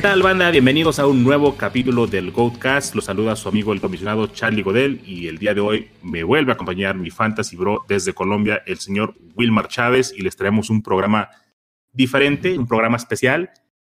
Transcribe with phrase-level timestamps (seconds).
[0.00, 0.50] ¿Qué tal, banda?
[0.50, 2.94] Bienvenidos a un nuevo capítulo del Goatcast.
[2.94, 6.52] Los saluda su amigo el comisionado Charlie Godel y el día de hoy me vuelve
[6.52, 10.82] a acompañar mi fantasy bro desde Colombia, el señor Wilmar Chávez, y les traemos un
[10.82, 11.28] programa
[11.92, 13.50] diferente, un programa especial,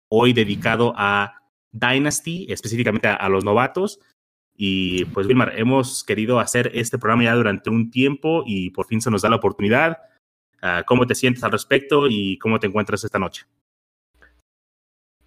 [0.09, 1.35] hoy dedicado a
[1.71, 4.01] Dynasty, específicamente a, los novatos.
[4.57, 9.03] Y pues, Wilmar, hemos querido hacer este programa ya durante un tiempo y por fin
[9.03, 9.99] se nos da la oportunidad.
[10.63, 13.45] Ah, ¿Cómo te sientes al respecto y cómo te encuentras esta noche?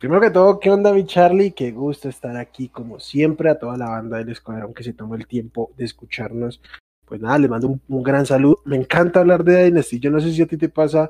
[0.04, 1.52] Primero que todo, ¿qué onda mi Charlie?
[1.52, 5.16] Qué gusto estar aquí como siempre a toda la banda del escuadrón que se tomó
[5.16, 6.62] el tiempo de escucharnos.
[7.06, 8.60] Pues nada, les mando un, gran saludo.
[8.66, 10.02] Me encanta hablar de Dynasty.
[10.02, 11.10] Yo no sé si a ti te pasa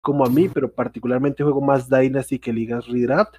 [0.00, 3.34] como a mí, pero particularmente juego más Dynasty que Ligas Redraft.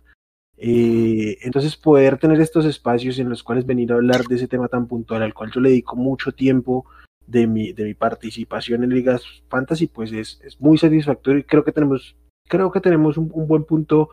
[0.56, 4.68] Eh, entonces poder tener estos espacios en los cuales venir a hablar de ese tema
[4.68, 6.86] tan puntual al cual yo le dedico mucho tiempo
[7.26, 11.64] de mi, de mi participación en Ligas Fantasy, pues es, es muy satisfactorio y creo
[11.64, 12.16] que tenemos,
[12.48, 14.12] creo que tenemos un, un buen punto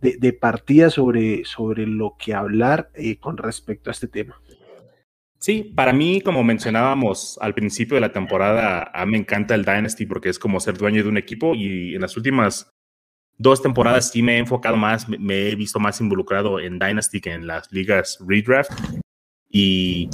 [0.00, 4.40] de, partida sobre, sobre lo que hablar eh, con respecto a este tema.
[5.38, 9.64] Sí, para mí, como mencionábamos al principio de la temporada, a mí me encanta el
[9.64, 12.70] Dynasty porque es como ser dueño de un equipo y en las últimas
[13.38, 17.32] dos temporadas sí me he enfocado más, me he visto más involucrado en Dynasty que
[17.32, 18.72] en las ligas redraft.
[19.48, 20.10] Y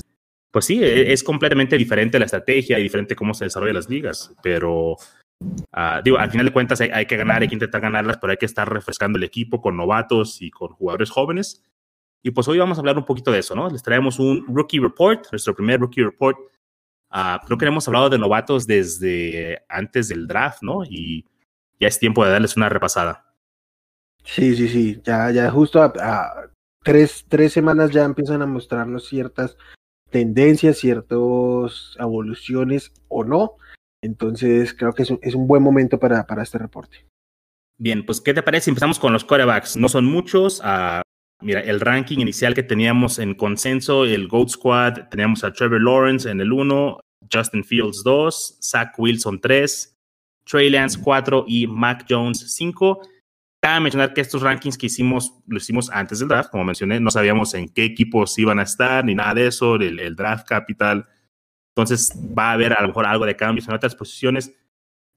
[0.50, 4.34] pues sí, e, es completamente diferente la estrategia y diferente cómo se desarrollan las ligas,
[4.42, 4.96] pero
[5.73, 8.37] Ah, digo, al final de cuentas hay, que ganar, hay que intentar ganarlas, pero hay
[8.37, 11.62] que estar refrescando el equipo con novatos y con jugadores jóvenes.
[12.23, 13.69] Y pues hoy vamos a hablar un poquito de eso, ¿no?
[13.69, 16.39] Les traemos un Rookie Report, nuestro primer Rookie Report.
[17.11, 20.85] Uh, creo que hemos hablado de novatos desde antes del draft, ¿no?
[20.85, 21.27] Y
[21.81, 23.35] ya es tiempo de darles una repasada.
[24.25, 26.51] Sí, sí, sí, ya, ya justo a,
[26.85, 29.57] tres, tres semanas ya empiezan a mostrarnos ciertas
[30.11, 33.57] tendencias, ciertas evoluciones o no
[34.02, 37.07] entonces, creo que es un, buen momento para, este reporte.
[37.79, 38.70] Bien, pues, ¿qué te parece?
[38.70, 39.77] Empezamos con los quarterbacks.
[39.77, 40.61] No son muchos.
[40.61, 41.02] Uh,
[41.40, 46.29] mira, el ranking inicial que teníamos en consenso, el GOAT Squad, teníamos a Trevor Lawrence
[46.29, 47.01] en el 1,
[47.33, 49.96] Justin Fields 2, Zach Wilson 3,
[50.45, 53.02] Trey Lance 4 y Mac Jones 5.
[53.63, 57.13] Cabe mencionar que estos rankings que hicimos, lo hicimos antes del draft, como mencioné, no
[57.13, 61.07] sabíamos en qué equipos iban a estar ni nada de eso, el, el draft capital
[61.74, 64.55] entonces va a haber a lo mejor algo de cambios en otras posiciones.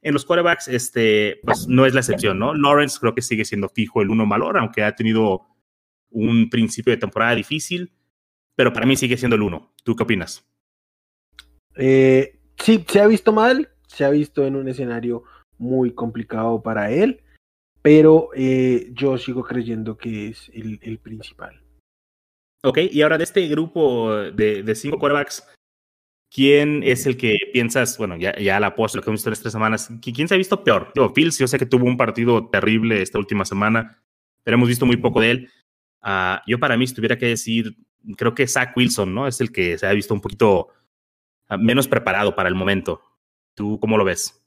[0.01, 2.53] En los quarterbacks, este, pues no es la excepción, ¿no?
[2.53, 5.41] Lawrence creo que sigue siendo fijo el uno valor, aunque ha tenido
[6.11, 7.91] un principio de temporada difícil,
[8.55, 9.73] pero para mí sigue siendo el uno.
[9.83, 10.45] ¿Tú qué opinas?
[11.75, 15.23] Eh, sí, se ha visto mal, se ha visto en un escenario
[15.57, 17.22] muy complicado para él,
[17.81, 21.61] pero eh, yo sigo creyendo que es el, principal.
[22.63, 25.43] Ok, y ahora de este grupo de, de cinco quarterbacks,
[26.31, 29.34] ¿Quién es el que piensas, bueno, ya, ya la post, lo que hemos visto en
[29.34, 30.91] estas tres semanas, ¿quién se ha visto peor?
[30.96, 34.03] Yo, Fields, yo sé que tuvo un partido terrible esta última semana,
[34.44, 35.50] pero hemos visto muy poco de él.
[36.03, 37.78] Uh, yo para mí, si tuviera que decir,
[38.18, 39.28] creo que Zach Wilson, ¿no?
[39.28, 40.69] Es el que se ha visto un poquito
[41.50, 43.02] uh, menos preparado para el momento.
[43.53, 44.44] ¿Tú cómo lo ves?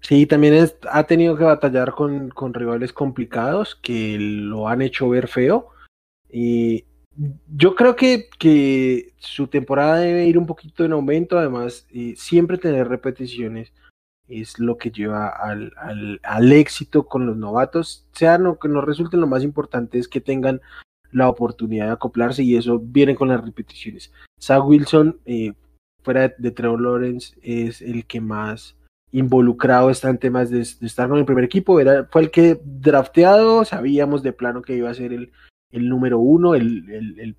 [0.00, 5.08] Sí, también es, ha tenido que batallar con, con rivales complicados que lo han hecho
[5.08, 5.70] ver feo.
[6.30, 6.84] Y
[7.54, 12.58] yo creo que, que su temporada debe ir un poquito en aumento, además, eh, siempre
[12.58, 13.72] tener repeticiones
[14.28, 15.72] es lo que lleva al,
[16.22, 20.20] al, éxito con los novatos, sea lo que nos resulte lo más importante es que
[20.20, 20.60] tengan
[21.10, 24.12] la oportunidad de acoplarse y eso viene con las repeticiones.
[24.40, 25.52] Zach Wilson, eh,
[26.02, 28.76] fuera de, Trevor Lawrence, es el que más
[29.10, 33.64] involucrado está en temas de, estar con el primer equipo, era, fue el que drafteado,
[33.64, 35.32] sabíamos de plano que iba a ser el,
[35.72, 37.36] el número uno, el, el, el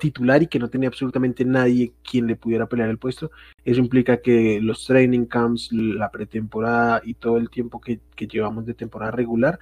[0.00, 3.30] titular y que no tenía absolutamente nadie quien le pudiera pelear el puesto.
[3.64, 8.64] Eso implica que los training camps, la pretemporada y todo el tiempo que, que llevamos
[8.66, 9.58] de temporada regular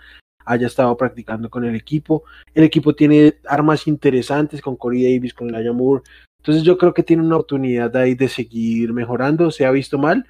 [0.47, 2.25] haya estado practicando con el equipo.
[2.55, 6.03] El equipo tiene armas interesantes con Corey Davis, con Laia Moore.
[6.39, 9.51] Entonces yo creo que tiene una oportunidad ahí de seguir mejorando.
[9.51, 10.27] Se ha visto mal,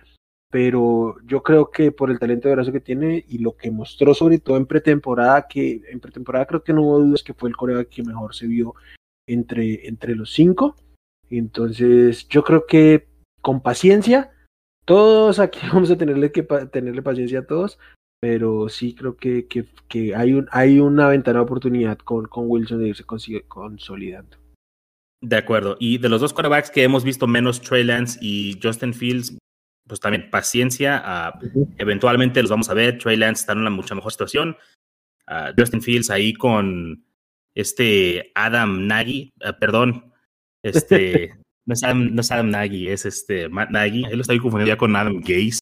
[0.54, 4.14] pero yo creo que por el talento de brazo que tiene y lo que mostró
[4.14, 7.56] sobre todo en pretemporada, que en pretemporada creo que no hubo dudas que fue el
[7.56, 8.76] coreback que mejor se vio
[9.26, 10.76] entre, entre los cinco.
[11.28, 13.08] Entonces yo creo que
[13.40, 14.30] con paciencia,
[14.84, 17.80] todos aquí vamos a tenerle que tenerle paciencia a todos,
[18.20, 22.78] pero sí creo que, que, hay, un, hay una ventana de oportunidad con, con Wilson
[22.78, 23.02] de irse
[23.48, 24.36] consolidando.
[25.20, 25.76] De acuerdo.
[25.80, 29.36] Y de los dos quarterbacks que hemos visto menos, Trey Lance y Justin Fields,
[29.86, 31.00] pues también paciencia.
[31.04, 31.38] Ah,
[31.78, 32.98] eventualmente los vamos a ver.
[32.98, 34.56] Trey Lance está en una mucha mejor situación.
[35.28, 37.04] Uh, Justin Fields ahí con
[37.54, 40.12] este Adam Nagy, uh, perdón,
[40.62, 41.34] este,
[41.66, 44.04] no es, Adam, no es Adam Nagy, es este Matt Nagy.
[44.04, 45.60] Él lo estoy confundiendo ya con Adam Gaze.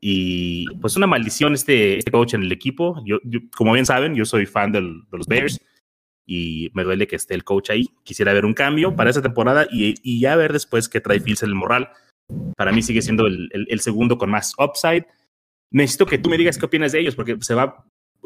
[0.00, 3.00] Y pues una maldición este, este coach en el equipo.
[3.04, 3.18] Yo,
[3.56, 5.60] como bien saben, yo soy fan de los Bears
[6.26, 7.88] y me duele que esté el coach ahí.
[8.02, 11.44] Quisiera ver un cambio para esa temporada y, y ya ver después qué trae Fields
[11.44, 11.90] en el moral.
[12.56, 15.06] Para mí sigue siendo el, segundo con más upside.
[15.70, 17.84] Necesito que tú me digas qué opinas de ellos, porque se va a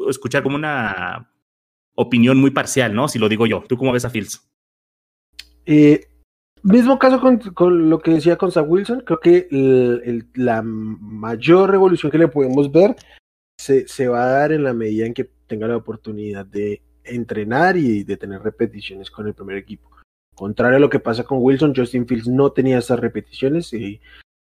[0.09, 1.31] escuchar como una
[1.95, 3.07] opinión muy parcial, ¿no?
[3.07, 3.63] Si lo digo yo.
[3.67, 4.47] ¿Tú cómo ves a Fields?
[5.65, 6.07] Eh,
[6.63, 7.19] mismo caso
[7.53, 9.01] con, lo que decía con Zach Wilson.
[9.01, 9.47] Creo que
[10.35, 12.95] la mayor revolución que le podemos ver
[13.57, 18.03] se va a dar en la medida en que tenga la oportunidad de entrenar y
[18.03, 19.89] de tener repeticiones con el primer equipo.
[20.37, 23.99] Contrario a lo que pasa con Wilson, Justin Fields no tenía esas repeticiones y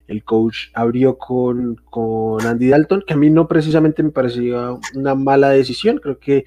[0.08, 5.14] el coach abrió con, con Andy Dalton, que a mí no precisamente me parecía una
[5.14, 5.98] mala decisión.
[5.98, 6.46] Creo que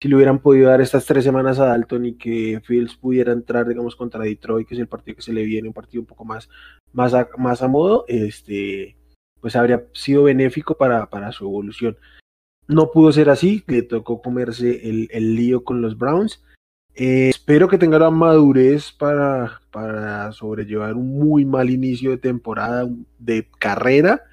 [0.00, 3.68] si le hubieran podido dar estas tres semanas a Dalton y que Fields pudiera entrar,
[3.68, 6.24] digamos, contra Detroit, que es el partido que se le viene, un partido un poco
[6.24, 6.48] más,
[6.92, 8.96] más, a, más a modo, este,
[9.42, 11.98] pues habría sido benéfico para, para su evolución.
[12.66, 16.42] No pudo ser así, le tocó comerse el, el lío con los Browns.
[16.96, 22.88] Eh, espero que tenga la madurez para, para sobrellevar un muy mal inicio de temporada,
[23.18, 24.24] de carrera.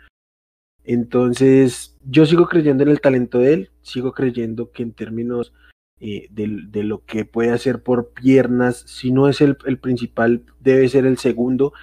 [0.85, 5.53] Entonces, yo sigo creyendo en el talento de él, sigo creyendo que en términos
[5.99, 10.43] eh, de, de, lo que puede hacer por piernas, si no es el, el principal,
[10.59, 11.73] debe ser el segundo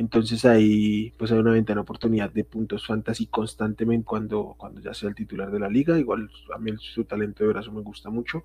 [0.00, 5.10] entonces ahí pues hay una ventana oportunidad de puntos fantasy constantemente cuando, cuando ya sea
[5.10, 5.98] el titular de la liga.
[5.98, 8.44] Igual a mí su talento de brazo me gusta mucho.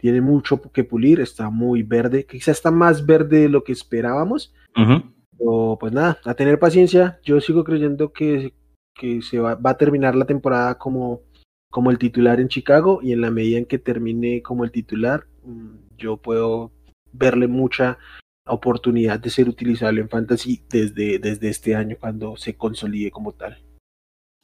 [0.00, 4.52] Tiene mucho que pulir, está muy verde, quizás está más verde de lo que esperábamos.
[4.74, 7.20] Pero pues nada, a tener paciencia.
[7.22, 8.54] Yo sigo creyendo que,
[8.94, 11.22] que se va, va, a terminar la temporada como,
[11.70, 15.26] como el titular en Chicago y en la medida en que termine como el titular,
[15.44, 16.72] mm, yo puedo
[17.12, 17.98] verle mucha
[18.46, 23.58] oportunidad de ser utilizable en fantasy desde, desde este año cuando se consolide como tal.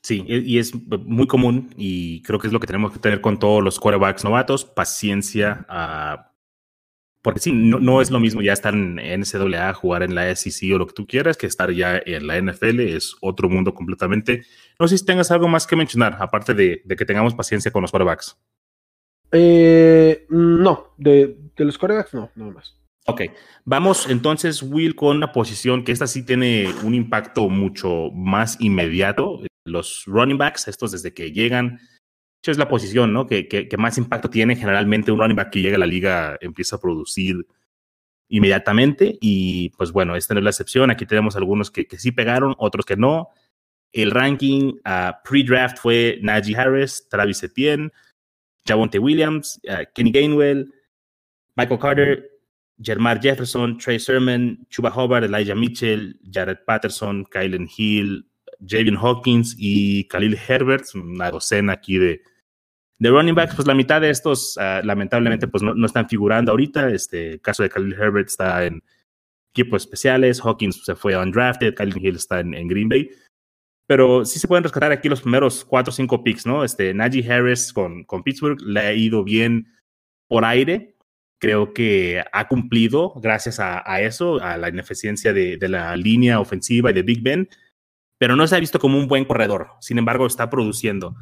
[0.07, 0.73] Sí, y es
[1.05, 4.23] muy común y creo que es lo que tenemos que tener con todos los quarterbacks
[4.23, 6.23] novatos, paciencia, uh,
[7.23, 10.73] porque sí, no, no, es lo mismo ya estar en NCAA, jugar en la SEC
[10.73, 14.45] o lo que tú quieras, que estar ya en la NFL, es otro mundo completamente.
[14.79, 17.83] No sé si tengas algo más que mencionar, aparte de, de que tengamos paciencia con
[17.83, 18.39] los quarterbacks.
[19.33, 22.77] Eh, no, de, de los quarterbacks no, no más.
[23.07, 23.23] Ok,
[23.65, 29.41] vamos entonces, Will, con una posición que esta sí tiene un impacto mucho más inmediato.
[29.67, 31.79] Los running backs, estos desde que llegan,
[32.51, 33.27] es la posición ¿no?
[33.27, 34.57] que, que, más impacto tiene.
[34.57, 37.47] Generalmente un running back que llega a la liga empieza a producir
[38.29, 40.91] inmediatamente y pues bueno, esta no es la excepción.
[40.91, 43.29] Aquí tenemos algunos que, que sí pegaron, otros que no.
[43.93, 47.91] El ranking uh, pre-draft fue Najee Harris, Travis Etienne,
[48.67, 50.73] Javonte Williams, uh, Kenny Gainwell,
[51.57, 52.31] Michael Carter,
[52.83, 58.23] Jermar Jefferson, Trey Sermon, Chuba Hubbard, Elijah Mitchell, Jared Patterson, Kylen Hill,
[58.65, 62.23] Javion Hawkins y Khalil Herbert, una docena aquí de,
[62.99, 66.53] de running backs, pues la mitad de estos uh, lamentablemente pues no, no, están figurando
[66.53, 66.91] ahorita.
[66.91, 68.83] Este el caso de Khalil Herbert está en
[69.51, 73.11] equipos especiales, Hawkins se fue undrafted, Kylen Hill está en, en, Green Bay.
[73.87, 76.65] Pero sí se pueden rescatar aquí los primeros cuatro o cinco picks, ¿no?
[76.65, 79.69] Este Najee Harris con, con Pittsburgh le ha ido bien
[80.29, 80.97] por aire,
[81.39, 86.41] creo que ha cumplido gracias a, a eso, a la ineficiencia de, de, la línea
[86.41, 87.49] ofensiva y de Big Ben,
[88.19, 89.69] pero no se ha visto como un buen corredor.
[89.81, 91.15] Sin embargo, está produciendo,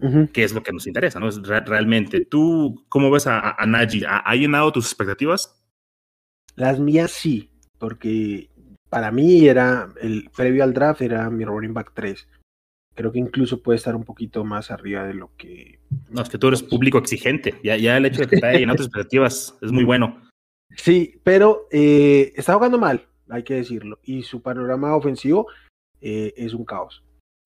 [0.00, 0.32] uh -huh.
[0.32, 1.28] que es lo que nos interesa, ¿no?
[1.28, 2.24] Es re realmente.
[2.24, 4.06] ¿Tú cómo ves a, a Najee?
[4.06, 5.62] ¿Ha, ¿Ha, llenado tus expectativas?
[6.56, 8.50] Las mías sí, porque
[8.88, 12.28] para mí era, el previo al draft era mi running back 3
[12.94, 15.80] creo que incluso puede estar un poquito más arriba de lo que...
[16.10, 18.58] No, es que tú eres público exigente, ya, ya el hecho de que te haya
[18.58, 20.20] llenado tus expectativas es muy bueno.
[20.76, 25.46] Sí, pero eh, está jugando mal, hay que decirlo, y su panorama ofensivo
[26.00, 27.02] eh, es un caos.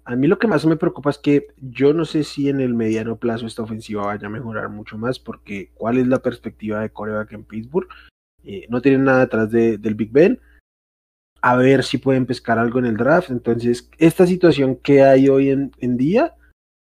[0.07, 2.75] A mí lo que más me preocupa es que yo no sé si en el
[2.75, 6.91] mediano plazo esta ofensiva vaya a mejorar mucho más, porque cuál es la perspectiva de
[6.91, 7.89] coreback en Pittsburgh.
[8.45, 10.39] Eh, no tienen nada detrás de, del Big Ben,
[11.41, 13.31] a ver si pueden pescar algo en el draft.
[13.31, 16.35] Entonces, esta situación que hay hoy en, en día,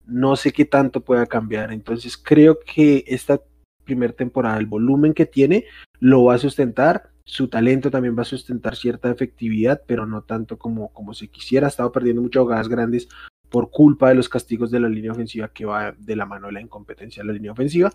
[0.06, 1.72] no sé qué tanto pueda cambiar.
[1.72, 3.42] Entonces, creo que esta
[3.86, 5.66] primera temporada, el volumen que tiene,
[6.00, 7.12] lo va a sustentar.
[7.28, 11.68] Su talento también va a sustentar cierta efectividad, pero no tanto como, como se quisiera.
[11.68, 13.10] Ha estado perdiendo muchas jugadas grandes
[13.50, 16.54] por culpa de los castigos de la línea ofensiva que va de la mano de
[16.54, 17.92] la incompetencia de la línea ofensiva.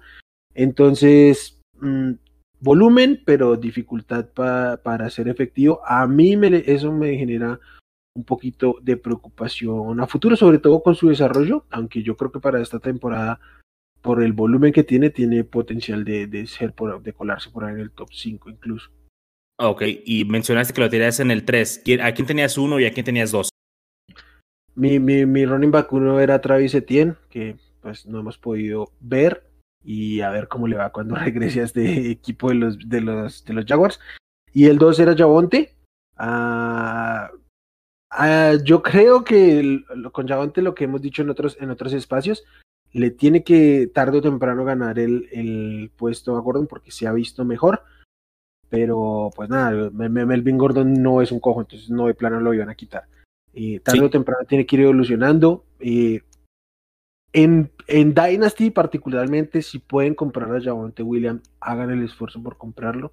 [0.52, 2.12] Entonces, mmm,
[2.60, 5.80] volumen, pero dificultad pa, para ser efectivo.
[5.86, 7.60] A mí me, eso me genera
[8.14, 12.40] un poquito de preocupación a futuro, sobre todo con su desarrollo, aunque yo creo que
[12.40, 13.38] para esta temporada,
[14.02, 17.74] por el volumen que tiene, tiene potencial de, de ser por, de colarse por ahí
[17.74, 18.90] en el top 5 incluso.
[19.62, 21.82] Ok, y mencionaste que lo tenías en el 3.
[22.02, 23.50] ¿A quién tenías uno y a quién tenías dos?
[24.74, 29.44] Mi, mi, mi running back uno era Travis Etienne, que pues no hemos podido ver
[29.84, 33.44] y a ver cómo le va cuando regrese a este equipo de los, de los,
[33.44, 34.00] de los Jaguars.
[34.54, 35.74] Y el 2 era Javonte.
[36.16, 37.30] Ah,
[38.08, 42.44] ah, yo creo que con Javonte lo que hemos dicho en otros, en otros espacios,
[42.92, 47.12] le tiene que tarde o temprano ganar el, el puesto a Gordon porque se ha
[47.12, 47.82] visto mejor.
[48.70, 52.70] Pero pues nada, Melvin Gordon no es un cojo, entonces no de plano lo iban
[52.70, 53.04] a quitar.
[53.52, 55.64] y tarde o temprano tiene que ir evolucionando.
[55.80, 56.20] y
[57.32, 63.12] en, en Dynasty, particularmente, si pueden comprar a Javonte Williams, hagan el esfuerzo por comprarlo.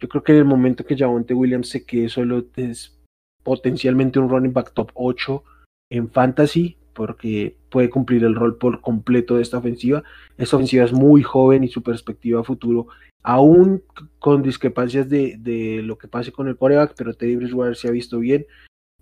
[0.00, 2.98] Yo creo que en el momento que Javonte Williams se quede solo es
[3.42, 5.44] potencialmente un running back top 8
[5.90, 10.02] en fantasy, porque puede cumplir el rol por completo de esta ofensiva.
[10.38, 12.88] Esta ofensiva es muy joven y su perspectiva a futuro,
[13.22, 13.82] aún
[14.18, 18.18] con discrepancias de, lo que pase con el quarterback, pero Teddy Bridgewater se ha visto
[18.18, 18.46] bien.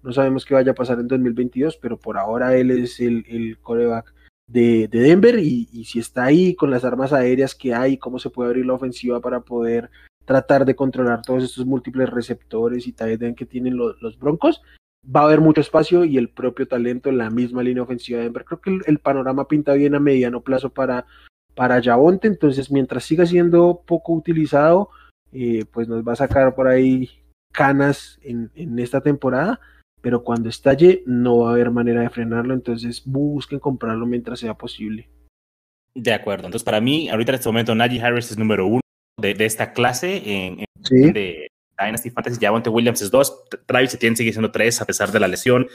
[0.03, 3.59] No sabemos qué vaya a pasar en 2022, pero por ahora él es el, el
[3.59, 4.13] coreback
[4.47, 8.51] de, Denver y, si está ahí con las armas aéreas que hay, cómo se puede
[8.51, 9.91] abrir la ofensiva para poder
[10.25, 14.63] tratar de controlar todos estos múltiples receptores y tal que tienen los, Broncos,
[15.05, 18.25] va a haber mucho espacio y el propio talento en la misma línea ofensiva de
[18.25, 18.45] Denver.
[18.45, 21.07] Creo que el, panorama pinta bien a mediano plazo para,
[21.55, 24.91] para Javonte, entonces mientras siga siendo poco utilizado,
[25.33, 27.11] eh, pues nos va a sacar por ahí
[27.53, 29.61] canas en, en esta temporada
[30.05, 34.53] pero cuando estalle no va a haber manera de frenarlo, entonces busquen comprarlo mientras sea
[34.53, 35.09] posible.
[35.95, 38.81] De acuerdo, entonces para mí, ahorita en este momento, Najee Harris es número uno
[39.19, 41.44] de, de esta clase en, de
[41.79, 45.29] Dynasty Fantasy, Javonte Williams es dos, Travis Etienne sigue siendo tres a pesar de la
[45.29, 45.67] lesión.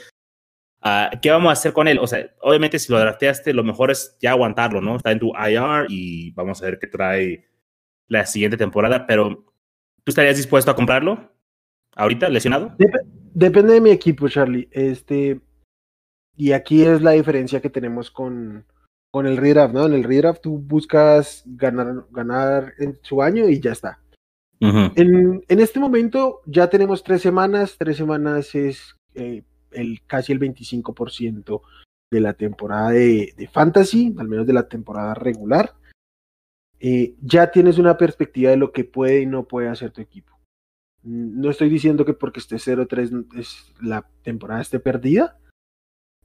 [0.82, 1.98] Uh, ¿Qué vamos a hacer con él?
[1.98, 4.96] O sea, obviamente si lo drafteaste, lo mejor es ya aguantarlo, ¿no?
[4.96, 7.46] Está en tu IR y vamos a ver qué trae
[8.08, 9.44] la siguiente temporada, pero
[10.02, 11.32] ¿tú estarías dispuesto a comprarlo?
[11.94, 12.74] ¿Ahorita lesionado?
[13.34, 14.68] depende de mi equipo, Charlie.
[14.72, 15.40] Este,
[16.36, 18.64] y aquí es la diferencia que tenemos con,
[19.10, 19.86] con el redraft, ¿no?
[19.86, 23.99] En el redraft tú buscas ganar, ganar en su año y ya está.
[24.60, 31.62] En, este momento ya tenemos tres semanas, tres semanas es eh, el, casi el 25%
[32.10, 35.74] de la temporada de, fantasy, al menos de la temporada regular.
[36.78, 40.38] Eh, ya tienes una perspectiva de lo que puede y no puede hacer tu equipo.
[41.02, 45.38] No estoy diciendo que porque esté 0-3 es la temporada esté perdida,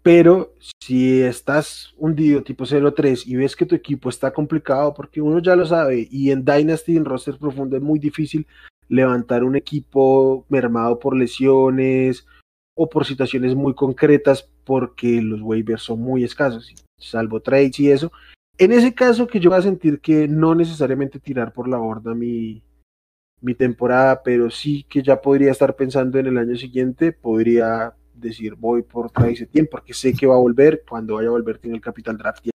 [0.05, 5.39] pero si estás hundido tipo 0-3 y ves que tu equipo está complicado, porque uno
[5.39, 8.45] ya lo sabe, y en Dynasty, en roster profundo, es muy difícil
[8.87, 12.27] levantar un equipo mermado por lesiones
[12.75, 18.11] o por situaciones muy concretas porque los waivers son muy escasos, salvo trades y eso.
[18.59, 22.13] En ese caso que yo voy a sentir que no necesariamente tirar por la borda
[22.13, 22.61] mi,
[23.41, 28.55] mi temporada, pero sí que ya podría estar pensando en el año siguiente, podría decir
[28.55, 31.75] voy por Travis tiempo porque sé que va a volver, cuando vaya a volver tiene
[31.75, 32.49] el capital draft y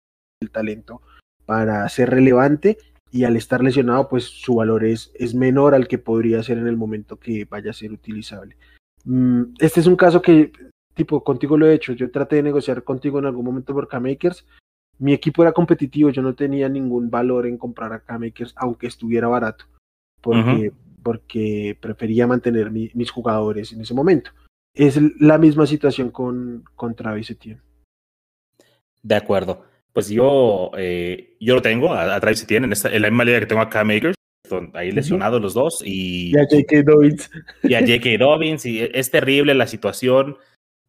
[0.41, 1.03] el talento
[1.45, 2.79] para ser relevante
[3.11, 6.67] y al estar lesionado pues su valor es, es menor al que podría ser en
[6.67, 8.57] el momento que vaya a ser utilizable.
[9.05, 10.53] Mm, este es un caso que
[10.95, 14.47] tipo contigo lo he hecho, yo traté de negociar contigo en algún momento por K-Makers,
[14.99, 19.29] mi equipo era competitivo, yo no tenía ningún valor en comprar a K-Makers aunque estuviera
[19.29, 19.67] barato
[20.21, 20.73] porque,
[21.03, 24.33] porque prefería mantener mis jugadores en ese momento.
[24.77, 27.63] Es la misma situación con, con Travis Etienne.
[29.03, 29.65] De acuerdo.
[29.93, 33.47] Pues yo, eh, yo lo tengo a, Travis Etienne en, en, la misma liga que
[33.47, 34.15] tengo acá Makers,
[34.75, 35.83] ahí lesionados los dos.
[35.83, 36.83] Y, y a J.K.
[36.83, 37.31] Dobbins.
[37.63, 38.19] Y a J.K.
[38.19, 38.67] Dobbins.
[38.67, 40.37] Y es terrible la situación.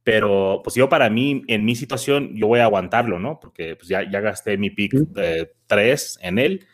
[0.03, 3.39] Pero pues yo para mí, en mi situación, yo voy a aguantarlo, ¿no?
[3.39, 4.93] Porque pues ya, ya gasté mi pick
[5.67, 6.65] 3 en él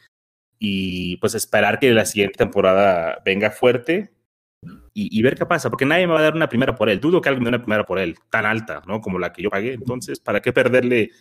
[0.60, 4.12] y pues esperar que la siguiente temporada venga fuerte
[4.93, 7.00] y, ver qué pasa, porque nadie me va a dar una primera por él.
[7.00, 9.01] Dudo que alguien me dé una primera por él tan alta, ¿no?
[9.01, 9.74] Como la que yo pagué.
[9.74, 11.12] Entonces, ¿para qué perderle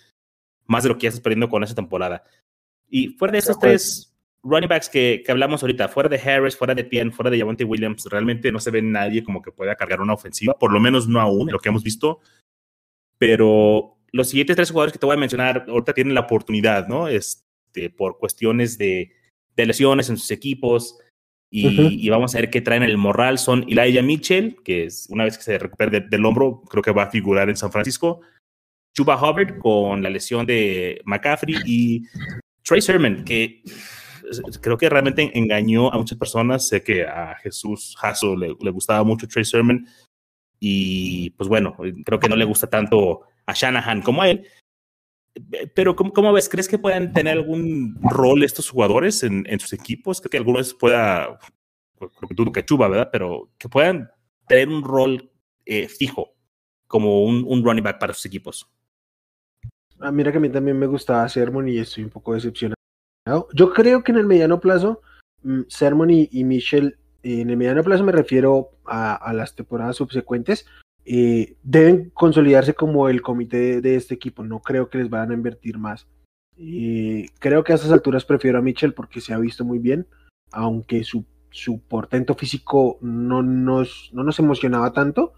[0.66, 2.24] más de lo que ya estás perdiendo con esa temporada?
[2.88, 6.74] Y fuera de esos tres running backs que, que, hablamos ahorita, fuera de Harris, fuera
[6.74, 10.00] de Pien, fuera de Javonte Williams, realmente no se ve nadie como que pueda cargar
[10.00, 12.20] una ofensiva, por lo menos no aún, lo que hemos visto.
[13.18, 17.08] Pero los siguientes tres jugadores que te voy a mencionar ahorita tienen la oportunidad, ¿no?
[17.08, 19.12] Este, por cuestiones de
[19.56, 20.98] de lesiones en sus equipos.
[21.54, 23.38] Y, vamos a ver qué traen el moral.
[23.38, 27.04] Son Elijah Mitchell, que es una vez que se recupere del hombro, creo que va
[27.04, 28.22] a figurar en San Francisco.
[28.94, 32.04] Chuba Hubbard con la lesión de McCaffrey y
[32.64, 33.62] Trey Sermon, que
[34.62, 36.66] creo que realmente engañó a muchas personas.
[36.66, 39.86] Sé que a Jesús Hasso le, le, gustaba mucho Trey Sermon
[40.58, 44.46] y pues bueno, creo que no le gusta tanto a Shanahan como a él.
[45.74, 46.48] Pero, ¿cómo, ves?
[46.48, 50.20] ¿Crees que puedan tener algún rol estos jugadores en, sus equipos?
[50.20, 51.38] Creo que algunos pueda,
[51.98, 53.08] creo que tú, que chuba, ¿verdad?
[53.10, 54.10] Pero que puedan
[54.46, 55.30] tener un rol
[55.64, 56.34] eh, fijo
[56.86, 58.70] como un, un running back para sus equipos.
[60.00, 62.76] Ah, mira que a mí también me gustaba Sermon y estoy un poco decepcionado.
[63.54, 65.00] Yo creo que en el mediano plazo,
[65.42, 70.66] mm, Sermon y, y Mitchell, en el mediano plazo me refiero a, las temporadas subsecuentes,
[71.04, 74.44] eh, deben consolidarse como el comité de, este equipo.
[74.44, 76.06] No creo que les vayan a invertir más.
[76.56, 80.06] Eh, creo que a estas alturas prefiero a Mitchell porque se ha visto muy bien,
[80.52, 85.32] aunque su, su portento físico no nos, no nos emocionaba tanto.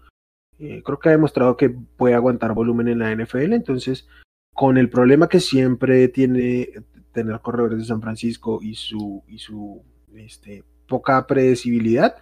[0.59, 4.07] Eh, creo que ha demostrado que puede aguantar volumen en la NFL, entonces
[4.53, 6.69] con el problema que siempre tiene
[7.11, 9.83] tener corredores de San Francisco y su, y su
[10.15, 12.15] este, poca predecibilidad,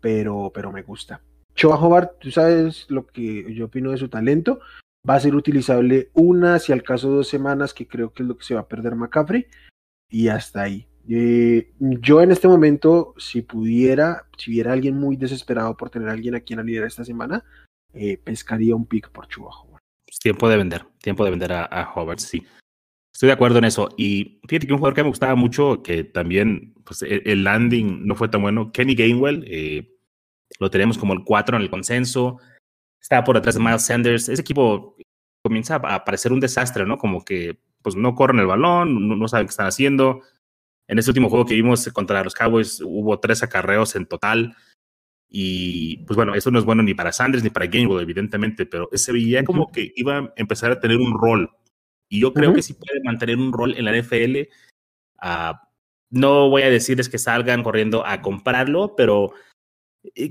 [0.00, 1.22] pero, pero me gusta.
[1.54, 4.60] Choa Hobart, tú sabes lo que yo opino de su talento,
[5.08, 8.36] va a ser utilizable una, si al caso dos semanas, que creo que es lo
[8.36, 9.46] que se va a perder McCaffrey,
[10.10, 10.86] y hasta ahí.
[11.08, 16.12] Eh, yo en este momento, si pudiera, si hubiera alguien muy desesperado por tener a
[16.12, 17.44] alguien aquí en la líder esta semana,
[17.92, 19.82] eh, pescaría un pick por Chuba Hobart.
[20.20, 22.46] tiempo de vender, tiempo de vender a, a Hobart, sí.
[23.12, 23.90] Estoy de acuerdo en eso.
[23.96, 28.06] Y fíjate que un jugador que me gustaba mucho, que también pues, e, el, landing
[28.06, 29.91] no fue tan bueno, Kenny Gainwell, eh,
[30.58, 32.38] lo tenemos como el 4 en el consenso.
[33.00, 34.28] Está por detrás de Miles Sanders.
[34.28, 34.96] Ese equipo
[35.44, 36.98] comienza a parecer un desastre, ¿no?
[36.98, 40.22] Como que pues no corren el balón, no, saben qué están haciendo.
[40.88, 44.54] En ese último juego que vimos contra los Cowboys hubo tres acarreos en total.
[45.28, 48.88] Y pues bueno, eso no es bueno ni para Sanders ni para Gainwell, evidentemente, pero
[48.92, 51.50] se veía como que iba a empezar a tener un rol
[52.12, 54.50] y yo creo que sí puede mantener un rol en la NFL.
[55.18, 55.66] Ah,
[56.10, 59.32] no voy a decirles que salgan corriendo a comprarlo, pero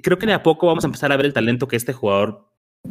[0.01, 2.47] creo que de a poco vamos a empezar a ver el talento que este jugador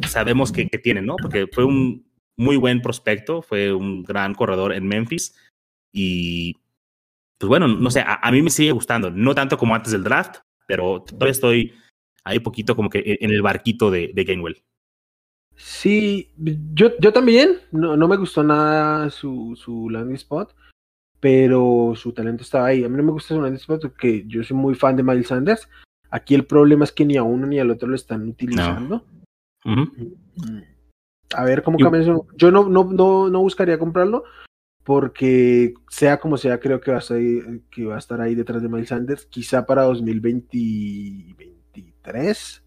[0.06, 1.16] sabemos que, tiene, ¿no?
[1.16, 2.06] Porque fue un
[2.36, 5.36] muy buen prospecto, fue un gran corredor en Memphis
[5.92, 6.56] y
[7.38, 10.36] pues bueno, no sé, a, mí me sigue gustando, no tanto como antes del draft,
[10.66, 11.72] pero todavía estoy
[12.22, 14.62] ahí poquito como que en el barquito de, de Gainwell.
[15.56, 20.54] Sí, yo, yo también, no, no me gustó nada su, su landing spot,
[21.18, 22.82] pero su talento estaba ahí.
[22.82, 25.28] A mí no me gusta su landing spot porque yo soy muy fan de Miles
[25.28, 25.68] Sanders.
[26.10, 29.04] Aquí el problema es que ni a uno ni al otro lo están utilizando.
[29.64, 29.84] Mm,
[31.34, 32.26] a ver cómo cambia eso.
[32.36, 34.24] Yo no, no, no, no buscaría comprarlo
[34.84, 37.18] porque sea como sea, creo que va, a estar,
[37.70, 39.26] que va a estar ahí detrás de Miles Sanders.
[39.26, 42.64] Quizá para 2023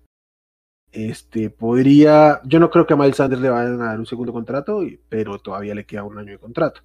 [0.93, 4.31] este, podría, yo no creo que a Miles Sanders le vayan a dar un segundo
[4.31, 6.81] contrato, pero todavía le queda un año de contrato.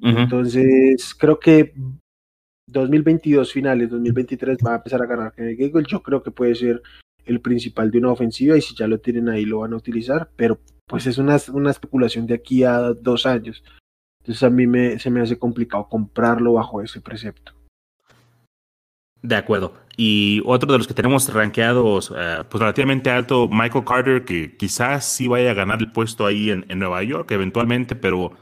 [0.00, 1.74] Entonces, creo que
[2.72, 5.86] 2022 finales, 2023 va a empezar a ganar Gagel.
[5.86, 6.82] Yo creo que puede ser
[7.24, 10.30] el principal de una ofensiva y si ya lo tienen ahí lo van a utilizar,
[10.36, 13.62] pero pues es una, una especulación de aquí a dos años.
[14.20, 17.52] Entonces a mí me, se me hace complicado comprarlo bajo ese precepto.
[19.20, 19.74] De acuerdo.
[19.96, 25.04] Y otro de los que tenemos rankeados, eh, pues relativamente alto, Michael Carter, que quizás
[25.04, 28.32] sí vaya a ganar el puesto ahí en, Nueva York eventualmente, pero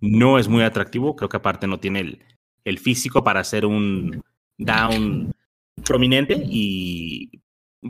[0.00, 1.14] no es muy atractivo.
[1.16, 2.22] Creo que aparte no tiene el,
[2.68, 4.22] el físico para ser un
[4.58, 5.32] down
[5.84, 7.30] prominente y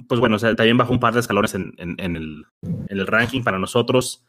[0.07, 3.59] pues bueno, también bajó un par de escalones en, en, el, en el ranking para
[3.59, 4.25] nosotros.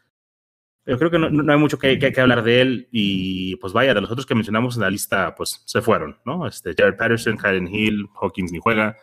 [0.84, 2.88] Pero creo que no, hay mucho que, que, hablar de él.
[2.92, 6.48] Y pues vaya, de los otros que mencionamos en la lista, pues se fueron, ¿no?
[6.48, 8.98] Este, Jared Patterson, Karen Hill, Hawkins ni juega.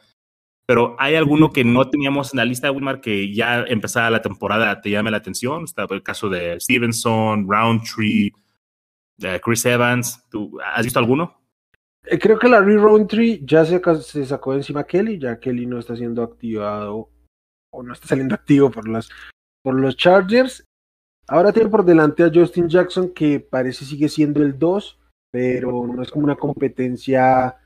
[0.66, 4.80] Pero hay alguno que no teníamos en la lista, Wilmar, que ya empezada la temporada
[4.80, 5.64] te llame la atención.
[5.64, 8.35] Está el caso de Stevenson, Roundtree, de
[9.42, 10.24] Chris Evans.
[10.31, 11.37] ¿Tú has visto alguno?
[12.05, 15.96] Eh, creo que Larry Roundtree ya se, sacó encima a Kelly, ya Kelly no está
[15.96, 17.11] siendo activado
[17.72, 19.09] o no está saliendo activo por, las,
[19.62, 20.64] por los Chargers.
[21.29, 24.98] Ahora tiene por delante a Justin Jackson, que parece sigue siendo el 2,
[25.33, 27.57] pero no es como una competencia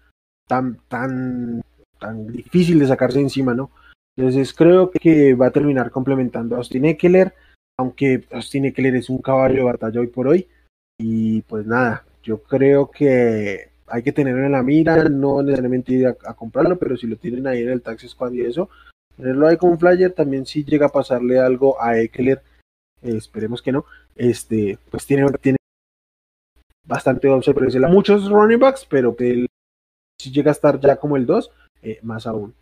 [0.48, 1.62] tan, tan,
[1.98, 3.70] tan difícil de sacarse encima, ¿no?
[4.16, 7.34] Entonces creo que va a terminar complementando a Austin Eckler,
[7.78, 10.48] aunque Austin Eckler es un caballo de batalla hoy por hoy.
[11.02, 16.06] Y pues nada, yo creo que hay que tenerlo en la mira, no necesariamente ir
[16.06, 18.68] a, comprarlo, pero si lo tienen ahí en el Taxi Squad y eso,
[19.16, 22.42] tenerlo ahí como un flyer, también si llega a pasarle algo a Eckler
[23.00, 25.56] esperemos que no, este, pues tiene, tiene
[26.86, 27.90] bastante observación.
[27.90, 29.46] Muchos running backs, pero que
[30.20, 32.54] si llega a estar ya como el 2, eh, más aún.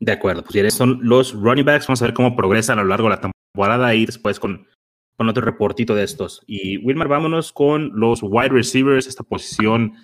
[0.00, 3.10] De acuerdo, pues son los running backs, vamos a ver cómo progresan a lo largo
[3.10, 4.66] de la temporada y después con,
[5.16, 6.42] con otro reportito de estos.
[6.46, 9.94] Y Wilmar, vámonos con los wide receivers, esta posición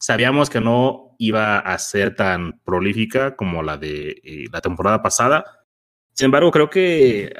[0.00, 5.44] sabíamos que no iba a ser tan prolífica como la de eh, la temporada pasada.
[6.14, 7.32] Sin embargo, creo que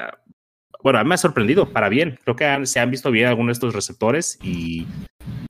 [0.83, 2.19] bueno, a mí me ha sorprendido para bien.
[2.23, 4.85] Creo que se han visto bien algunos de estos receptores y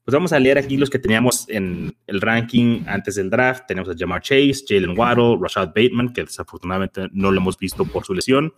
[0.04, 3.66] pues vamos a leer aquí los que teníamos en el ranking antes del draft.
[3.68, 8.04] Tenemos a Jamar Chase, Jalen Waddle, Rashad Bateman, que desafortunadamente no lo hemos visto por
[8.04, 8.54] su lesión.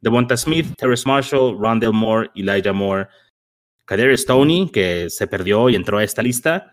[0.00, 3.08] Devonta Smith, Terrence Marshall, Rondell Moore, Elijah Moore,
[3.84, 6.72] Kader Stoney, que se perdió y entró a esta lista,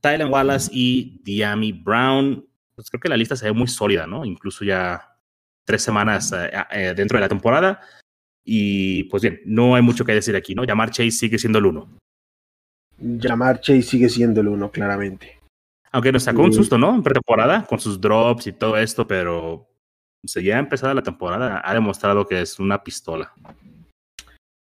[0.00, 2.46] Tylen Wallace y Diami Brown.
[2.74, 4.24] Pues creo que la lista se ve muy sólida, ¿no?
[4.24, 5.16] Incluso ya
[5.64, 7.80] tres semanas eh, eh, dentro de la temporada.
[8.44, 10.64] Y pues bien, no hay mucho que decir aquí, ¿no?
[10.64, 11.98] Llamar Chase sigue siendo el uno.
[12.98, 15.40] Llamar Chase sigue siendo el uno, claramente.
[15.90, 16.94] Aunque nos sacó un susto, ¿no?
[16.94, 19.68] En pretemporada, con sus drops y todo esto, pero
[20.26, 23.32] se ya empezada la temporada, ha demostrado que es una pistola.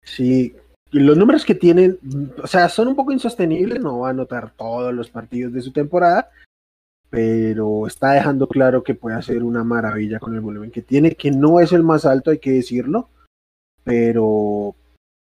[0.02, 0.54] Sí,
[0.90, 1.98] los números que tienen,
[2.42, 5.72] o sea, son un poco insostenibles, no va a anotar todos los partidos de su
[5.72, 6.30] temporada,
[7.10, 11.30] pero está dejando claro que puede hacer una maravilla con el volumen que tiene, que
[11.30, 13.08] no es el más alto, hay que decirlo,
[13.84, 14.74] pero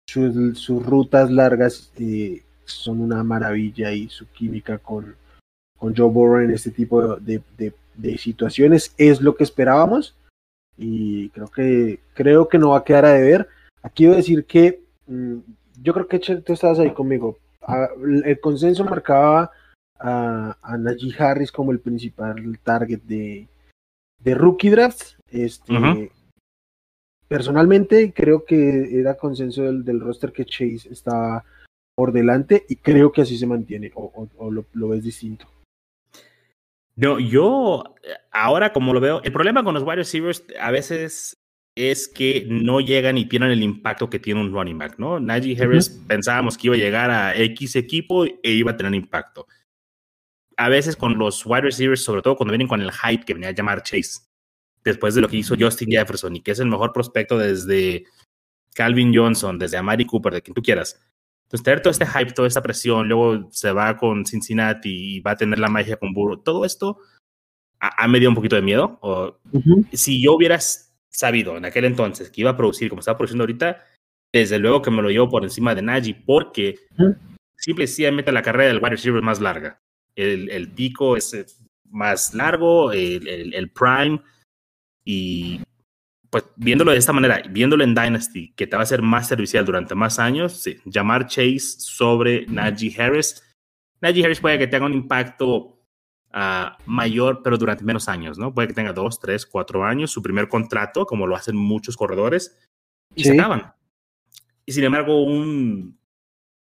[0.09, 5.15] sus, rutas largas eh, son una maravilla y su química con,
[5.79, 7.43] con Joe Burrow en este tipo de,
[8.19, 10.17] situaciones es lo que esperábamos
[10.77, 13.49] y creo que creo que no va a quedar a deber.
[13.83, 15.39] Aquí voy a decir que mm,
[15.83, 17.39] yo creo que tú estabas ahí conmigo.
[18.25, 19.51] el consenso marcaba
[19.99, 23.49] a, a Najee Harris como el principal target de,
[24.19, 25.17] de rookie drafts.
[25.31, 26.11] Este,
[27.31, 31.45] Personalmente creo que era consenso del, del, roster que Chase estaba
[31.95, 35.47] por delante y creo que así se mantiene o, lo, lo, ves distinto.
[37.01, 37.95] No, yo
[38.31, 41.43] ahora como lo veo, el problema con los wide receivers a veces
[41.75, 45.19] es que no llegan y tienen el impacto que tiene un running back, ¿no?
[45.19, 49.47] Najee Harris pensábamos que iba a llegar a X equipo e iba a tener impacto.
[50.59, 53.49] A veces con los wide receivers, sobre todo cuando vienen con el hype que venía
[53.49, 54.21] a llamar Chase,
[54.85, 58.05] después de lo que hizo Justin Jefferson y que es el mejor prospecto desde
[58.75, 61.01] Calvin Johnson, desde Amari Cooper, de quien tú quieras.
[61.51, 65.33] Entonces, tener todo este hype, toda esta presión, luego se va con Cincinnati y va
[65.33, 66.99] a tener la magia con Burro, todo esto
[67.81, 68.99] ha, me dio un poquito de miedo.
[69.03, 69.37] O,
[69.93, 70.59] Si yo hubiera
[71.09, 73.85] sabido en aquel entonces que iba a producir como estaba produciendo ahorita,
[74.33, 76.79] desde luego que me lo llevo por encima de Najee, porque
[77.57, 79.81] simple y sencillamente la carrera del wide receiver es más larga.
[80.15, 81.47] El, el pico es eh,
[81.85, 84.21] más largo, el, el, el prime
[85.05, 85.61] y
[86.31, 89.65] pues viéndolo de esta manera, viéndolo en Dynasty, que te va a ser más servicial
[89.65, 93.43] durante más años, sí, llamar Chase sobre Najee Harris.
[94.01, 95.81] Najee Harris puede que tenga un impacto
[96.33, 98.55] uh, mayor, pero durante menos años, ¿no?
[98.55, 102.57] Puede que tenga dos, tres, cuatro años, su primer contrato, como lo hacen muchos corredores,
[103.17, 103.73] y se acaban.
[104.65, 105.99] Y sin embargo, un,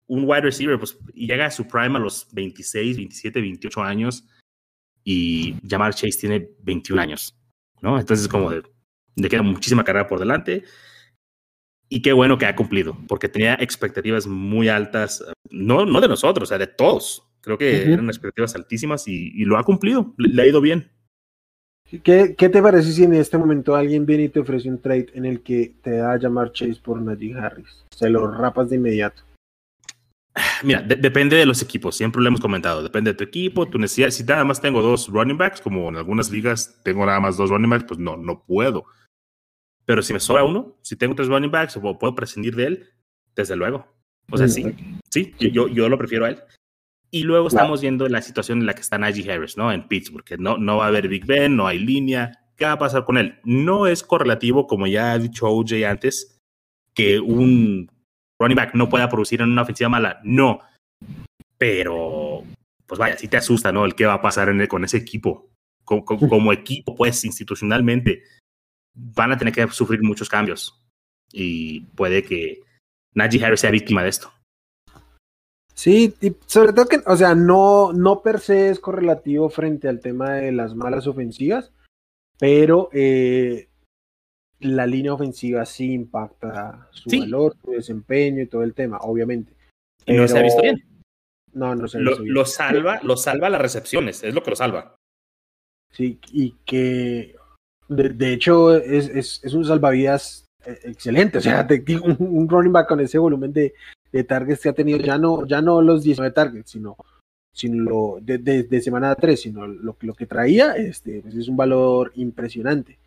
[0.09, 4.27] un wide receiver, pues llega a su prime a los 26, 27, 28 años,
[5.05, 7.39] y llamar Chase tiene 21 años.
[7.85, 8.01] ¿no?
[8.01, 8.63] Entonces, como de,
[9.17, 10.65] de queda muchísima carrera por delante.
[11.89, 16.49] Y qué bueno que ha cumplido, porque tenía expectativas muy altas, no, no de nosotros,
[16.49, 17.23] o sea, de todos.
[17.41, 20.91] Creo que eran expectativas altísimas y, lo ha cumplido, le, ha ido bien.
[22.03, 25.09] ¿Qué, ¿Qué, te parece si en este momento alguien viene y te ofrece un trade
[25.13, 27.85] en el que te da a llamar Chase por Najee Harris?
[27.91, 29.23] Se lo rapas de inmediato.
[30.65, 34.11] Mira, depende de los equipos, siempre lo hemos comentado, depende de tu equipo, tu necesidad.
[34.11, 37.51] Si nada más tengo dos running backs, como en algunas ligas tengo nada más dos
[37.51, 38.87] running backs, pues no, no puedo.
[39.87, 42.91] Pero si me sobra uno, si tengo tres running backs o puedo prescindir de él,
[43.35, 43.87] desde luego.
[44.31, 44.65] O sea, sí,
[45.11, 46.43] sí, yo, yo lo prefiero a él.
[47.11, 49.71] Y luego estamos viendo la situación en la que está Najee Harris, ¿no?
[49.71, 52.33] En Pittsburgh, que no, no va a haber Big Ben, no hay línea.
[52.57, 53.39] ¿Qué va a pasar con él?
[53.45, 56.41] No es correlativo, como ya ha dicho OJ antes,
[56.93, 57.89] que un
[58.41, 60.61] running back no pueda producir en una ofensiva mala, no.
[61.57, 62.43] Pero,
[62.87, 63.85] pues vaya, sí te asusta, ¿no?
[63.85, 65.51] El qué va a pasar con ese equipo.
[65.85, 68.23] Como, equipo, pues, institucionalmente,
[68.95, 70.81] van a tener que sufrir muchos cambios.
[71.33, 72.63] Y puede que
[73.15, 74.33] Najee Harris sea víctima de esto.
[75.75, 76.15] Sí,
[76.47, 80.53] sobre todo que, o sea, no, no per se es correlativo frente al tema de
[80.53, 81.73] las malas ofensivas,
[82.39, 83.69] pero eh,
[84.61, 89.53] la línea ofensiva sí impacta su valor, su desempeño y todo el tema, obviamente.
[90.07, 90.81] Y no se ha visto bien.
[91.53, 92.35] No, no se ha visto bien.
[92.35, 94.95] Lo salva, lo salva las recepciones, es lo que lo salva.
[95.91, 97.37] Sí, y que
[97.89, 101.39] de, hecho es, es, es, un salvavidas eh, excelente.
[101.39, 103.75] O sea, te, un, un running back con ese volumen de,
[104.13, 106.97] de targets que ha tenido, ya no, ya no los 19 targets, sino,
[107.53, 111.57] sino lo, de, de, semana 3, sino lo, lo que traía, este, pues es un
[111.57, 112.99] valor impresionante.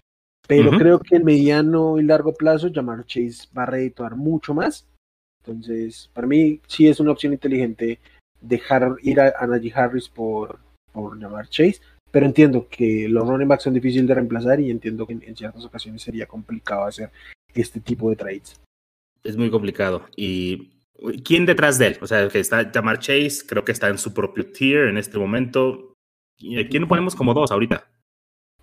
[0.48, 4.86] Pero creo que en mediano y largo plazo, llamar Chase va a redituar mucho más.
[5.46, 8.00] Entonces, para mí sí es una opción inteligente
[8.40, 10.60] dejar ir a, Najee Harris por,
[10.94, 11.82] por llamar Chase.
[12.12, 15.66] Pero entiendo que los running backs son difíciles de reemplazar y entiendo que en, ciertas
[15.66, 17.12] ocasiones sería complicado hacer
[17.54, 18.60] este tipo de trades.
[19.24, 20.06] Es muy complicado.
[20.16, 20.72] ¿Y
[21.24, 21.98] quién detrás de él?
[22.02, 25.18] O sea, que está llamar Chase, creo que está en su propio tier en este
[25.18, 25.94] momento.
[26.38, 27.88] ¿Quién ponemos como dos ahorita?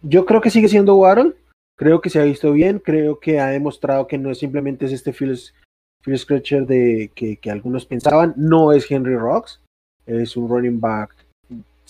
[0.02, 1.34] Yo creo que sigue siendo Warren
[1.76, 4.92] Creo que se ha visto bien, creo que ha demostrado que no es simplemente es
[4.92, 5.36] este Phil,
[6.16, 9.60] Scratcher de que, que, algunos pensaban, no es Henry Rocks,
[10.06, 11.23] es un running back.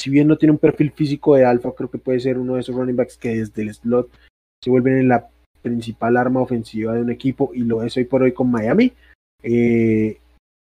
[0.05, 2.61] Si bien no tiene un perfil físico de alfa, creo que puede ser uno de
[2.61, 4.11] esos running backs que desde el slot
[4.62, 5.31] se vuelven en la
[5.62, 8.93] principal arma ofensiva de un equipo y lo es hoy por hoy con Miami.
[9.43, 10.19] Eh,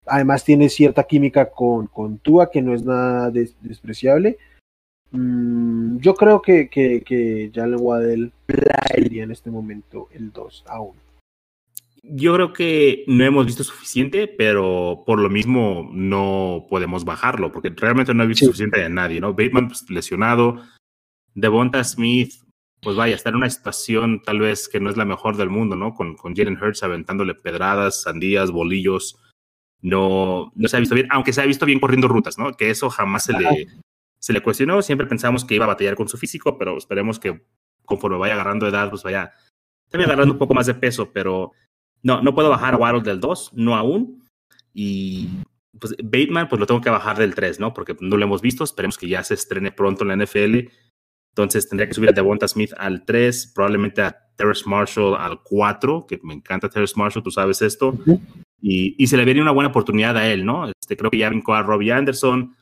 [0.06, 4.38] además tiene cierta química con, con Tua que no es nada despreciable.
[5.10, 8.32] Mm, yo creo que, que, que Jalen Waddell
[8.94, 11.05] sería en este momento el 2 a 1.
[12.08, 17.74] Yo creo que no hemos visto suficiente, pero por lo mismo no podemos bajarlo, porque
[17.76, 19.34] realmente no he visto suficiente de nadie, ¿no?
[19.34, 20.62] Bateman pues, lesionado,
[21.34, 22.34] Devonta Smith,
[22.82, 25.76] pues vaya, está en una situación tal vez que no es la mejor del mundo,
[25.76, 25.94] ¿no?
[25.94, 29.18] Con, con Jalen Hurts aventándole pedradas, sandías, bolillos.
[29.82, 32.54] No, no se ha visto bien, aunque se ha visto bien corriendo rutas, ¿no?
[32.54, 33.68] Que eso jamás se le,
[34.20, 34.82] se le cuestionó.
[34.82, 37.44] Siempre pensamos que iba a batallar con su físico, pero esperemos que
[37.86, 39.34] conforme vaya agarrando edad, pues vaya
[39.90, 41.52] también agarrando un poco más de peso, pero
[42.06, 44.24] no, no puedo bajar a Waddle del 2, no aún.
[44.76, 45.28] Y
[45.80, 47.74] pues Bateman, pues lo tengo que bajar del 3, ¿no?
[47.74, 48.64] Porque no lo hemos visto.
[48.64, 50.70] Esperemos que ya se estrene pronto en la NFL.
[51.32, 56.06] Entonces tendría que subir a Devonta Smith al 3, probablemente a Terrence Marshall al 4,
[56.08, 57.98] que me encanta Terrence Marshall, tú sabes esto.
[58.62, 60.70] y, y, se le viene una buena oportunidad a él, ¿no?
[60.70, 62.56] Este, creo que ya brincó a Robbie Anderson,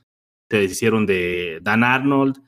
[0.49, 2.41] se deshicieron de Dan Arnold.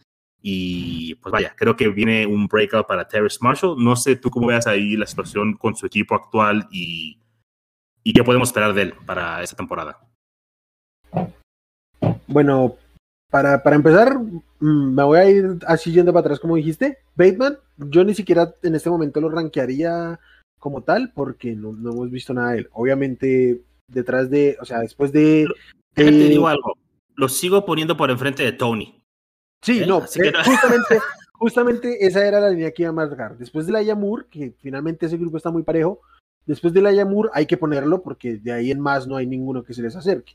[0.47, 3.84] Y pues vaya, creo que viene un breakout para Terrence Marshall.
[3.84, 7.17] No sé tú cómo veas ahí la situación con su equipo actual y,
[8.03, 9.97] y qué podemos esperar de él para esta temporada.
[12.27, 12.75] Bueno,
[13.31, 16.99] para, para empezar, mm, me voy a ir así yendo para atrás, como dijiste.
[17.15, 20.19] Bateman, yo ni siquiera en este momento lo rankearía
[20.60, 22.69] como tal, porque no, no hemos visto nada de él.
[22.71, 25.47] Obviamente, detrás de, o sea, después de.
[25.95, 26.77] Te digo algo,
[27.15, 29.01] lo sigo poniendo por enfrente de Tony.
[29.65, 29.88] Sí, ¿Eh?
[29.88, 30.99] no, eh, justamente,
[31.34, 33.36] justamente esa era la línea que iba a marcar.
[33.36, 36.01] Después de la Yamur, que finalmente ese grupo está muy parejo,
[36.45, 39.63] después de la Yamur hay que ponerlo porque de ahí en más no hay ninguno
[39.63, 40.34] que se les acerque.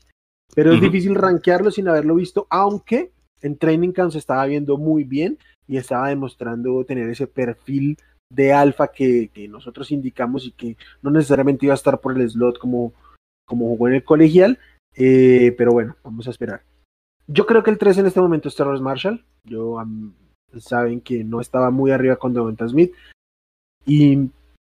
[0.53, 5.05] Pero es difícil rankearlo sin haberlo visto, aunque en Training Camp se estaba viendo muy
[5.05, 7.97] bien y estaba demostrando tener ese perfil
[8.29, 12.29] de alfa que, que, nosotros indicamos y que no necesariamente iba a estar por el
[12.29, 12.93] slot como,
[13.45, 14.59] como jugó en el colegial.
[14.93, 16.63] Eh, pero bueno, vamos a esperar.
[17.33, 19.23] Yo creo que el 3 en este momento es Terrence Marshall.
[19.45, 19.77] Yo
[20.59, 22.93] saben que no estaba muy arriba con Devonta Smith.
[23.85, 24.29] Y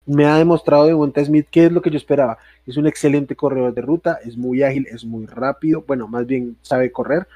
[0.06, 2.40] me ha demostrado Devonta Smith qué es lo que yo esperaba.
[2.66, 5.84] Es un excelente corredor de ruta, es muy ágil, es muy rápido.
[5.86, 7.28] Bueno, más bien sabe correr.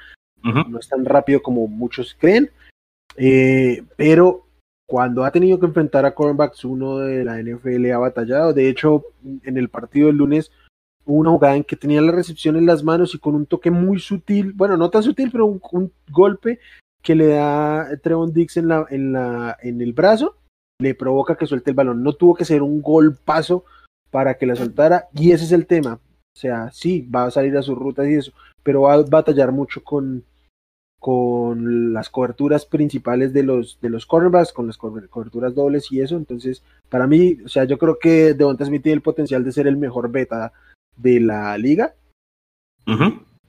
[0.42, 2.50] No es tan rápido como muchos creen.
[3.16, 4.44] Eh, pero
[4.88, 8.52] cuando ha tenido que enfrentar a cornerbacks, uno de la NFL ha batallado.
[8.52, 9.04] De hecho,
[9.44, 10.50] en el partido del lunes
[11.04, 13.98] una jugada en que tenía la recepción en las manos y con un toque muy
[13.98, 16.60] sutil, bueno, no tan sutil, pero un, golpe
[17.02, 20.36] que le da Trevon Dix en, la, en, la, en el brazo,
[20.80, 22.02] le provoca que suelte el balón.
[22.02, 23.64] No tuvo que ser un golpazo
[24.10, 25.94] para que la soltara, y ese es el tema.
[25.94, 29.52] O sea, sí, va a salir a sus rutas y eso, pero va a batallar
[29.52, 30.24] mucho con,
[30.98, 36.16] con las coberturas principales de los, de los cornerbacks, con las coberturas dobles y eso.
[36.16, 39.66] Entonces, para mí, o sea, yo creo que Devonta Smith tiene el potencial de ser
[39.66, 40.52] el mejor beta
[40.96, 41.94] de la liga.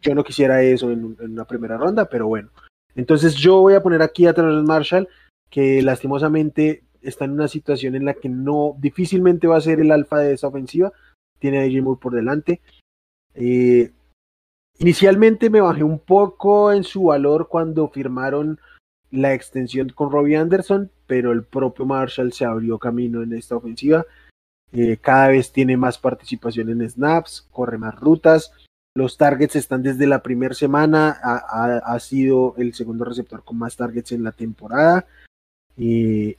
[0.01, 2.49] Yo no quisiera eso en, una primera ronda, pero bueno.
[2.95, 5.07] Entonces yo voy a poner aquí a Terrence Marshall,
[5.49, 9.91] que lastimosamente está en una situación en la que no difícilmente va a ser el
[9.91, 10.91] alfa de esa ofensiva.
[11.39, 12.61] Tiene a Moore por delante.
[13.33, 13.91] Eh,
[14.79, 18.59] inicialmente me bajé un poco en su valor cuando firmaron
[19.11, 24.05] la extensión con Robbie Anderson, pero el propio Marshall se abrió camino en esta ofensiva.
[24.73, 28.51] Eh, cada vez tiene más participación en snaps, corre más rutas.
[28.95, 34.11] Los targets están desde la primera semana, ha, sido el segundo receptor con más targets
[34.11, 35.07] en la temporada.
[35.75, 36.35] y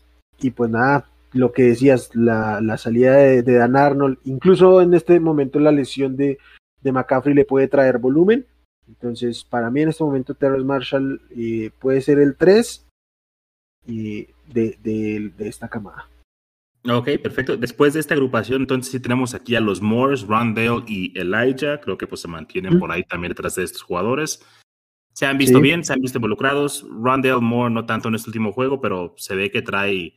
[0.55, 5.73] pues nada, lo que decías, la, salida de, Dan Arnold, incluso en este momento la
[5.73, 6.39] lesión de,
[6.81, 8.47] de McCaffrey le puede traer volumen.
[8.87, 12.87] Entonces, para mí en este momento Terrence Marshall eh, puede ser el 3
[13.87, 16.09] de, de esta camada.
[16.87, 17.57] Ok, perfecto.
[17.57, 21.81] Después de esta agrupación, entonces sí tenemos aquí a los Moores, Rondale y Elijah.
[21.81, 24.45] Creo que pues se mantienen por ahí también detrás de estos jugadores.
[25.15, 26.85] Se han visto bien, se han visto involucrados.
[26.91, 30.15] Rondale Moore no tanto en este último juego, pero se ve que trae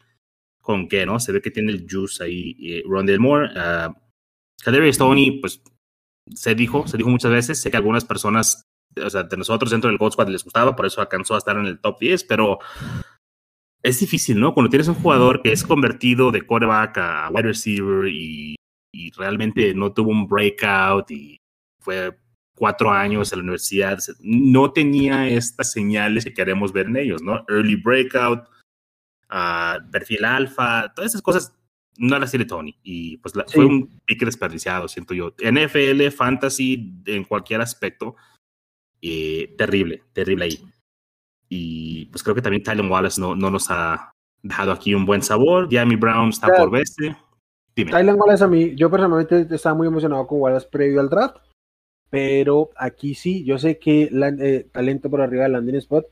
[0.59, 1.21] con qué, ¿no?
[1.21, 2.57] Se ve que tiene el juice ahí.
[2.59, 3.49] Eh, Rondale Moore.
[3.55, 5.61] Uh, Stoney, pues
[6.33, 7.61] se dijo, se dijo muchas veces.
[7.61, 8.67] Sé que algunas personas,
[9.01, 11.55] o sea, de nosotros dentro del God Squad les gustaba, por eso alcanzó a estar
[11.55, 12.59] en el top 10, pero
[13.83, 14.53] es difícil, ¿no?
[14.53, 18.55] Cuando tienes un jugador que es convertido de quarterback a wide receiver y,
[19.15, 21.37] realmente no tuvo un breakout y
[21.79, 22.17] fue
[22.55, 27.45] cuatro años en la universidad, no tenía estas señales que queremos ver en ellos, ¿no?
[27.47, 28.47] Early breakout,
[29.91, 31.55] perfil alfa, todas esas cosas
[31.97, 32.75] no las tiene Tony.
[32.83, 35.33] Y pues fue un pick desperdiciado, siento yo.
[35.39, 38.15] NFL, fantasy, en cualquier aspecto,
[39.01, 40.59] eh, terrible, terrible ahí.
[41.49, 45.21] Y pues creo que también Tylen Wallace no, no nos ha dejado aquí un buen
[45.21, 45.67] sabor.
[45.71, 47.15] Jamie Brown está por verse.
[47.73, 51.37] Tylen Wallace a mí, yo personalmente estaba muy emocionado con Wallace previo al draft,
[52.09, 56.07] pero aquí sí, yo sé que eh, talento por arriba del landing spot,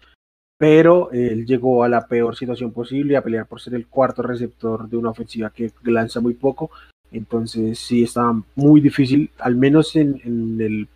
[0.60, 4.88] pero él llegó a la peor situación posible, a pelear por ser el cuarto receptor
[4.88, 6.70] de una ofensiva que lanza muy poco.
[7.12, 10.88] Entonces sí estaba muy difícil, al menos en, el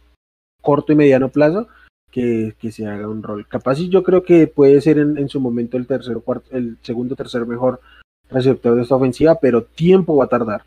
[0.62, 1.68] corto y mediano plazo,
[2.12, 3.48] que, se haga un rol.
[3.48, 7.16] Capaz y yo creo que puede ser en, su momento el tercero, cuarto, el segundo,
[7.16, 7.82] tercer mejor
[8.30, 10.64] receptor de esta ofensiva, pero tiempo va a tardar.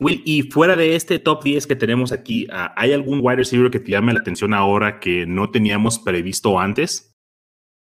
[0.00, 3.70] Will, y fuera de este top 10 que tenemos aquí, ah, ¿hay algún wide receiver
[3.70, 7.12] que te llame la atención ahora que no teníamos previsto antes?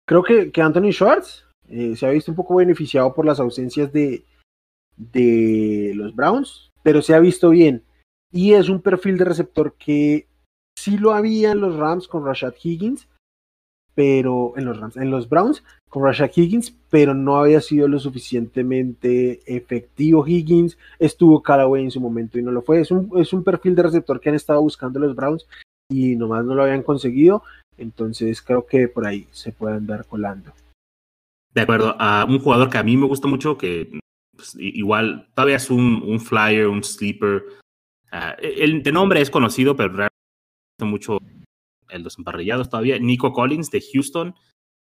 [0.06, 3.92] Creo que, que Anthony Schwartz eh, se ha visto un poco beneficiado por las ausencias
[3.92, 4.24] de,
[4.96, 7.84] de los Browns, pero se ha visto bien.
[8.32, 10.26] Y es un perfil de receptor que
[10.80, 13.06] sí lo había en los Rams con Rashad Higgins,
[13.94, 17.98] pero en los Rams, en los Browns con Rashad Higgins, pero no había sido lo
[17.98, 20.78] suficientemente efectivo Higgins.
[20.98, 22.80] Estuvo Callaway en su momento y no lo fue.
[22.80, 25.46] Es un, es un perfil de receptor que han estado buscando los Browns
[25.90, 27.42] y nomás no lo habían conseguido.
[27.76, 30.52] Entonces creo que por ahí se puede andar colando.
[31.52, 33.98] De acuerdo, a un jugador que a mí me gusta mucho, que
[34.36, 37.42] pues, igual todavía es un, un flyer, un sleeper.
[38.12, 40.09] Ah, el de nombre es conocido, pero
[40.84, 41.18] mucho
[41.88, 42.98] el los emparrillados todavía.
[42.98, 44.34] Nico Collins de Houston.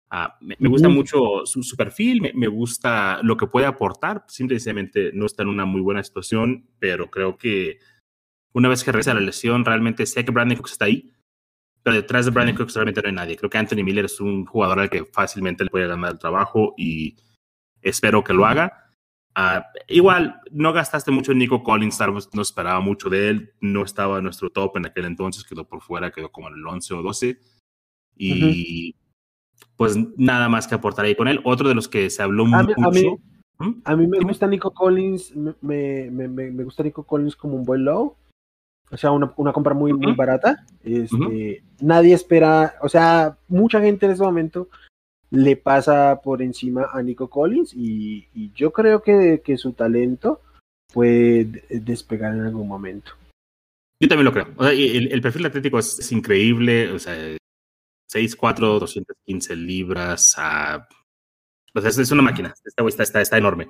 [0.09, 4.23] Ah, me, gusta mucho su, su perfil, me, me, gusta lo que puede aportar.
[4.27, 7.79] Simplemente no está en una muy buena situación, pero creo que
[8.53, 11.11] una vez que regresa la lesión, realmente sé que Brandon Cooks está ahí,
[11.81, 13.35] pero detrás de Brandon Cooks realmente no hay nadie.
[13.35, 16.75] Creo que Anthony Miller es un jugador al que fácilmente le puede ganar el trabajo
[16.77, 17.17] y
[17.81, 18.82] espero que lo haga.
[19.35, 21.99] Uh, igual, no gastaste mucho en Nico Collins,
[22.33, 25.81] no esperaba mucho de él, no estaba en nuestro top en aquel entonces, quedó por
[25.81, 27.39] fuera, quedó como en el 11 o 12.
[28.15, 28.95] Y
[29.75, 31.41] pues nada más que aportar ahí con él.
[31.43, 32.75] Otro de los que se habló mucho.
[32.77, 33.03] A mí,
[33.57, 33.81] ¿Mm?
[33.83, 37.85] a mí me gusta Nico Collins, me, me, me, gusta Nico Collins como un buen
[37.85, 38.15] low.
[38.91, 40.63] O sea, una, una compra muy, muy barata.
[40.83, 44.67] Este, Nadie espera, o sea, mucha gente en ese momento
[45.33, 50.41] le pasa por encima a Nico Collins y, yo creo que, que, su talento
[50.93, 53.13] puede despegar en algún momento.
[53.99, 54.47] Yo también lo creo.
[54.55, 56.91] O sea, el, el, perfil atlético es, increíble.
[56.91, 57.15] O sea,
[58.13, 60.33] 6'4, 215 libras.
[60.33, 60.87] O sea,
[61.89, 62.53] es, una máquina.
[62.63, 63.69] Esta está, está, está enorme.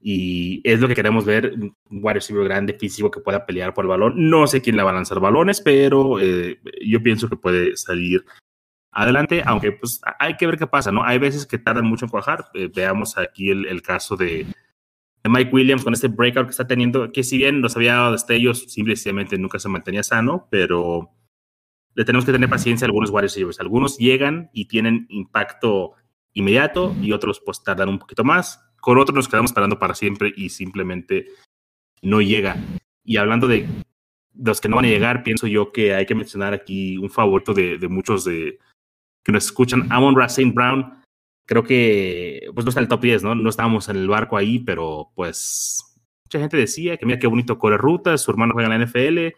[0.00, 3.84] Y es lo que queremos ver, un wide receiver grande, físico, que pueda pelear por
[3.84, 4.30] el balón.
[4.30, 8.24] No sé quién le va a lanzar balones, pero eh, yo pienso que puede salir
[8.92, 11.04] adelante, aunque pues hay que ver qué pasa, ¿no?
[11.04, 12.46] Hay veces que tardan mucho en cuajar.
[12.54, 14.46] Eh, veamos aquí el, caso de,
[15.24, 18.64] Mike Williams con este breakout que está teniendo, que si bien nos había dado destellos,
[18.72, 21.10] simplemente nunca se mantenía sano, pero
[21.94, 23.60] le tenemos que tener paciencia a algunos wide receivers.
[23.60, 25.92] Algunos llegan y tienen impacto
[26.32, 30.32] inmediato y otros pues tardan un poquito más con otros nos quedamos esperando para siempre
[30.34, 31.26] y simplemente
[32.02, 32.56] no llega.
[33.04, 33.66] Y hablando de
[34.34, 37.52] los que no van a llegar, pienso yo que hay que mencionar aquí un favorito
[37.52, 38.58] de, de muchos de
[39.24, 41.02] que nos escuchan, Amon Ra Brown.
[41.46, 43.34] Creo que pues no está en el top 10, ¿no?
[43.34, 45.84] No estábamos en el barco ahí, pero pues
[46.24, 49.34] mucha gente decía que mira qué bonito corre rutas, su hermano juega en la NFL.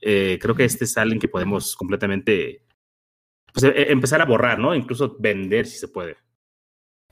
[0.00, 2.62] Eh, creo que este es alguien que podemos completamente
[3.52, 4.74] pues, e, empezar a borrar, ¿no?
[4.74, 6.16] Incluso vender si se puede.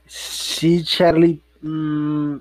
[0.05, 1.41] Sí, Charlie.
[1.61, 2.37] Mm,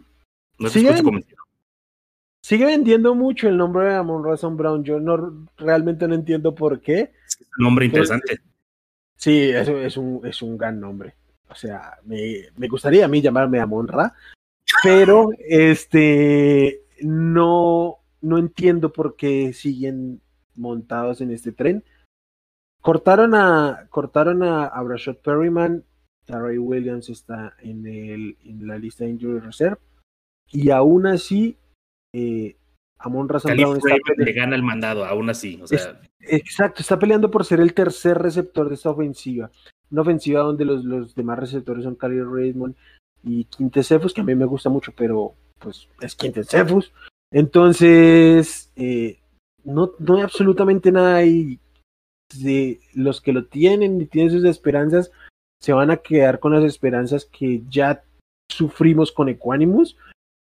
[0.69, 4.85] sigue, vendiendo mucho el nombre de Amon Razon Brown.
[4.85, 7.13] Yo no realmente no entiendo por qué.
[7.27, 8.39] Es un nombre interesante.
[9.17, 11.15] Sí, eso es un, es un gran nombre.
[11.49, 14.15] O sea, me, me gustaría a mí llamarme Amon Ra,
[14.83, 20.21] pero este no, no entiendo por qué siguen
[20.55, 21.85] montados en este tren.
[22.81, 24.85] Cortaron a, cortaron a, a
[25.23, 25.85] Perryman
[26.35, 29.79] Ray Williams está en, el, en la lista de Injury Reserve.
[30.51, 31.57] Y aún así,
[32.13, 32.57] eh,
[32.99, 35.61] Amon Razan Brown está le gana el mandado, aún así.
[35.63, 36.01] O sea...
[36.21, 39.51] exacto, está peleando por ser el tercer receptor de esta ofensiva.
[39.91, 42.75] Una ofensiva donde los, los demás receptores son Khalil Raymond
[43.23, 46.93] y Quintesefus, que a mí me gusta mucho, pero pues es Quintesefus.
[47.31, 49.19] Entonces, eh,
[49.65, 51.59] no, no hay absolutamente nada ahí
[52.35, 55.13] de los que lo tienen y tienen sus esperanzas
[55.61, 58.03] se van a quedar con las esperanzas que ya
[58.51, 59.97] sufrimos con Equanimus,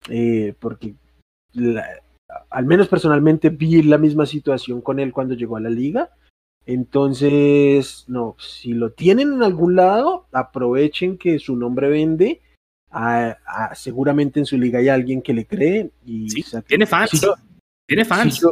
[0.10, 0.96] eh, porque
[2.50, 6.12] al menos personalmente vi la misma situación con él cuando llegó a la liga.
[6.66, 12.42] Entonces, no, si lo tienen en algún lado, aprovechen que su nombre vende,
[13.74, 15.92] seguramente en su liga hay alguien que le cree.
[16.06, 16.28] Y
[16.68, 17.26] tiene fans.
[17.88, 18.46] tiene fans.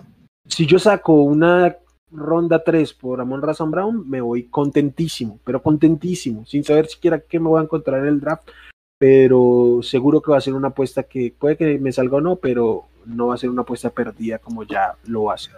[0.47, 1.77] Si yo, saco una
[2.11, 7.39] ronda 3 por Amon Razan Brown, me voy contentísimo, pero contentísimo, sin saber siquiera qué
[7.39, 8.49] me voy a encontrar en el draft.
[8.97, 12.35] Pero seguro que va a ser una apuesta que puede que me salga o no,
[12.35, 15.55] pero no va a ser una apuesta perdida como ya lo hacer.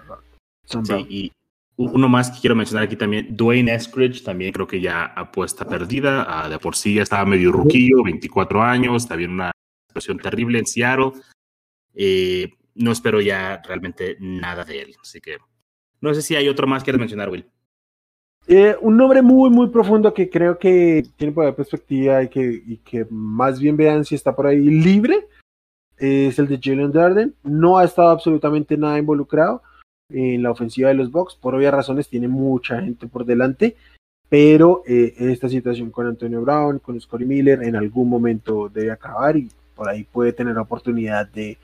[0.65, 1.31] Sí, y
[1.75, 6.25] uno más que quiero mencionar aquí también, Dwayne Eskridge, también creo que ya apuesta perdida,
[6.27, 9.51] ah, de por sí ya estaba medio ruquillo, 24 años, también una
[9.87, 11.11] situación terrible en Seattle.
[11.95, 15.37] Eh, no espero ya realmente nada de él, así que
[16.01, 17.45] no sé si hay otro más que quieres mencionar, Will.
[18.47, 22.77] Eh, un nombre muy, muy profundo que creo que tiene por perspectiva y que, y
[22.77, 25.27] que más bien vean si está por ahí libre
[26.03, 27.33] es el de Jalen Darden.
[27.43, 29.61] No ha estado absolutamente nada involucrado
[30.09, 31.35] en la ofensiva de los Bucks.
[31.35, 33.75] Por obvias razones, tiene mucha gente por delante.
[34.29, 39.37] Pero eh, esta situación con Antonio Brown, con Scotty Miller, en algún momento debe acabar
[39.37, 41.57] y por ahí puede tener la oportunidad de,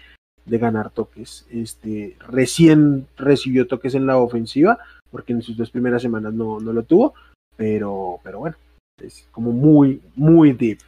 [0.46, 1.48] de ganar toques.
[1.52, 4.78] Este, recién recibió toques en la ofensiva,
[5.12, 7.14] porque en sus dos primeras semanas no, no lo tuvo,
[7.56, 8.56] pero, pero bueno,
[9.02, 10.80] es como muy, muy deep.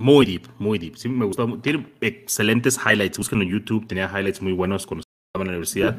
[0.00, 0.96] Muy deep, muy deep.
[0.96, 1.58] Sí, me gustó.
[1.58, 3.18] Tiene excelentes highlights.
[3.18, 3.86] Búsquenlo en YouTube.
[3.86, 5.98] Tenía highlights muy buenos cuando estaba en la universidad.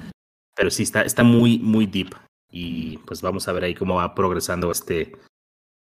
[0.56, 2.16] Pero sí, está, está muy, muy deep.
[2.50, 5.12] Y pues vamos a ver ahí cómo va progresando este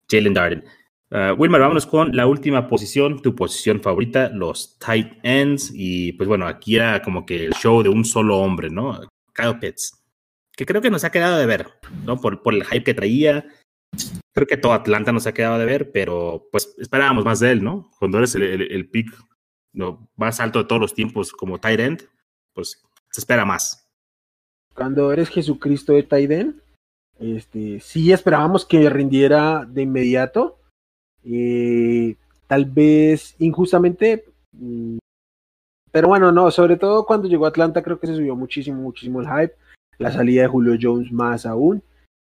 [0.10, 0.64] Jalen Darden.
[1.12, 5.74] Uh, Wilmar, vámonos con la última posición, tu posición favorita, los tight ends.
[5.74, 8.98] Y pues bueno, aquí era como que el show de un solo hombre, ¿no?
[9.34, 10.02] Kyle Pitts.
[10.56, 11.68] Que creo que nos ha quedado de ver,
[12.06, 12.22] ¿no?
[12.22, 13.46] Por, por el hype que traía,
[14.36, 17.64] creo que todo Atlanta nos ha quedado de ver, pero pues esperábamos más de él,
[17.64, 17.90] ¿no?
[17.98, 19.08] Cuando eres el, pick
[20.16, 22.04] más alto de todos los tiempos como tight end,
[22.54, 23.90] pues se espera más.
[24.74, 26.62] Cuando eres Jesucristo de tight end,
[27.18, 30.60] este, sí esperábamos que rindiera de inmediato.
[31.24, 32.18] Eh,
[32.48, 34.98] tal vez injustamente, mm,
[35.92, 39.22] pero bueno, no, sobre todo cuando llegó a Atlanta creo que se subió muchísimo, muchísimo
[39.22, 39.56] el hype.
[39.98, 41.82] La salida de Julio Jones más aún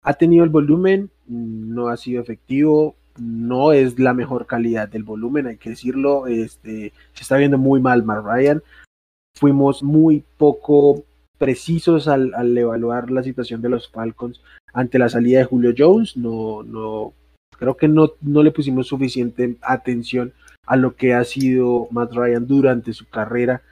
[0.02, 5.46] ha tenido el volumen, no ha sido efectivo, no es la mejor calidad del volumen,
[5.46, 6.26] hay que decirlo.
[6.26, 8.62] Este, se está viendo muy mal Mark Ryan.
[9.38, 11.04] Fuimos muy poco
[11.38, 14.40] precisos al, evaluar la situación de los Falcons
[14.72, 16.16] ante la salida de Julio Jones.
[16.16, 17.12] No, no,
[17.58, 20.32] creo que no, no le pusimos suficiente atención
[20.66, 23.62] a lo que ha sido Matt Ryan durante su carrera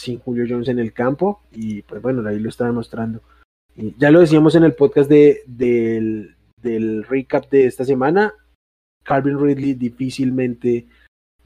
[0.00, 1.40] sin Julio Jones en el campo.
[1.52, 3.20] Y pues bueno, ahí lo está demostrando.
[3.98, 8.34] Ya lo decíamos en el podcast de, del, del recap de esta semana.
[9.02, 10.86] Calvin Ridley difícilmente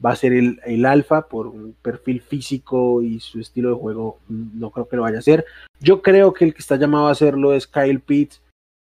[0.03, 4.19] va a ser el, el, alfa por un perfil físico y su estilo de juego.
[4.27, 5.45] No creo que lo vaya a ser.
[5.79, 8.41] Yo creo que el que está llamado a hacerlo es Kyle Pitts,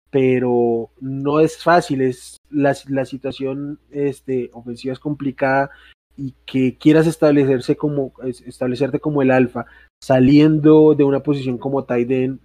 [0.10, 2.02] pero no es fácil.
[2.02, 5.72] Es la, la situación este, ofensiva es complicada
[6.18, 9.68] y que quieras establecerse como establecerte como el alfa
[10.02, 12.40] saliendo de una posición como end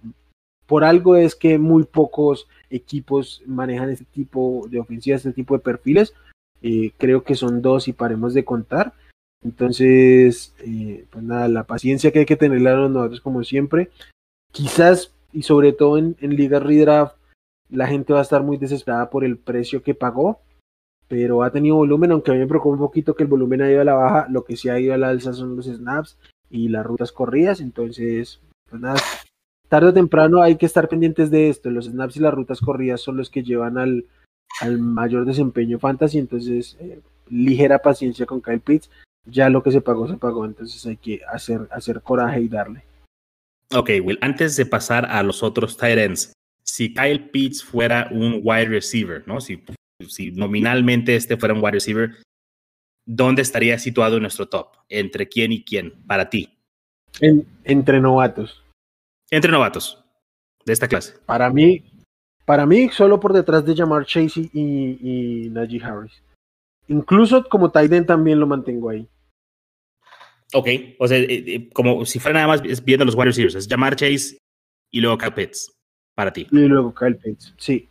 [0.65, 5.59] por algo es que muy pocos equipos manejan este tipo de ofensivas, este tipo de
[5.61, 6.13] perfiles.
[6.61, 8.93] Eh, creo que son dos y paremos de contar.
[9.43, 13.89] Entonces, eh, pues nada, la paciencia que hay que tener a los nosotros como siempre.
[14.51, 17.15] Quizás, y sobre todo en, en Liga Redraft,
[17.69, 20.39] la gente va a estar muy desesperada por el precio que pagó,
[21.07, 23.69] pero ha tenido volumen, aunque a mí me preocupa un poquito que el volumen ha
[23.69, 26.17] ido a la baja, lo que sí ha ido a la alza son los snaps
[26.49, 29.01] y las rutas corridas, entonces, pues nada,
[29.73, 31.71] tarde o temprano hay que estar pendientes de esto.
[31.71, 34.05] Los snaps y las rutas corridas son los que llevan al,
[34.61, 38.91] al mayor desempeño fantasy, entonces eh, ligera paciencia con Kyle Pitts.
[39.25, 42.83] Ya lo que se pagó, se pagó, entonces hay que hacer, hacer coraje y darle.
[43.73, 48.41] Ok, Will, antes de pasar a los otros tight ends, si Kyle Pitts fuera un
[48.43, 49.41] wide receiver, ¿no?
[49.41, 49.63] Si,
[50.07, 52.11] si nominalmente este fuera un wide receiver,
[53.07, 54.67] ¿dónde estaría situado nuestro top?
[54.87, 56.59] ¿Entre quién y quién para ti?
[57.63, 58.62] entre novatos.
[59.33, 59.99] Entre novatos
[60.63, 61.15] de esta clase.
[61.25, 61.83] Para mí,
[62.45, 66.21] para mí, solo por detrás de Jamar Chase y, y Najee Harris.
[66.87, 69.07] Incluso como Tyden también lo mantengo ahí.
[70.53, 70.67] Ok,
[70.99, 73.95] o sea, eh, eh, como si fuera nada más viendo los Warriors Series, es Jamar
[73.95, 74.37] Chase
[74.91, 75.73] y luego Kyle Pitts
[76.15, 76.47] para ti.
[76.51, 77.89] Y luego Kyle Pitts, sí.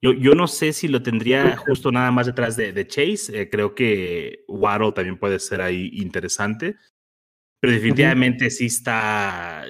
[0.00, 3.40] Yo, yo no sé si lo tendría justo nada más detrás de, de Chase.
[3.40, 6.76] Eh, creo que Waddle también puede ser ahí interesante.
[7.60, 9.66] Pero definitivamente sí está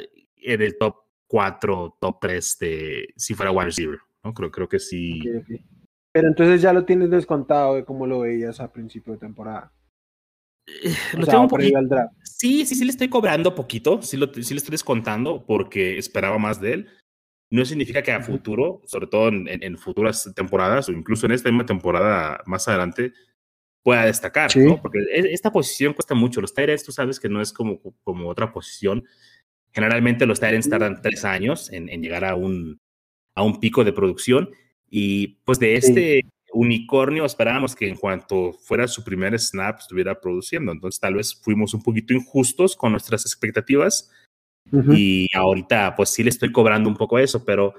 [0.46, 0.96] en el top
[1.28, 3.98] 4, top 3 de si fuera wide receiver.
[4.24, 4.32] ¿no?
[4.32, 5.22] Creo, creo que sí.
[6.12, 9.72] Pero entonces ya lo tienes descontado de cómo lo veías a principio de temporada.
[10.66, 11.78] Eh, lo tengo un poquito.
[12.22, 16.38] Sí, sí, sí le estoy cobrando poquito, sí, lo, sí le estoy descontando porque esperaba
[16.38, 16.88] más de él.
[17.50, 21.48] No significa que a futuro, sobre todo en, en, futuras temporadas o incluso en esta
[21.48, 23.12] misma temporada más adelante,
[23.84, 24.82] pueda destacar, ¿no?
[24.82, 26.40] Porque e, esta posición cuesta mucho.
[26.40, 29.04] Los Tyrants, tú sabes que no es como, como otra posición.
[29.76, 32.80] Generalmente los Tyrants tardan tres años en, llegar a un,
[33.34, 34.48] a un pico de producción.
[34.88, 36.22] Y pues de este
[36.54, 40.72] unicornio esperábamos que en cuanto fuera su primer snap estuviera produciendo.
[40.72, 44.10] Entonces tal vez fuimos un poquito injustos con nuestras expectativas.
[44.72, 47.74] Y ahorita pues sí le estoy cobrando un poco eso, pero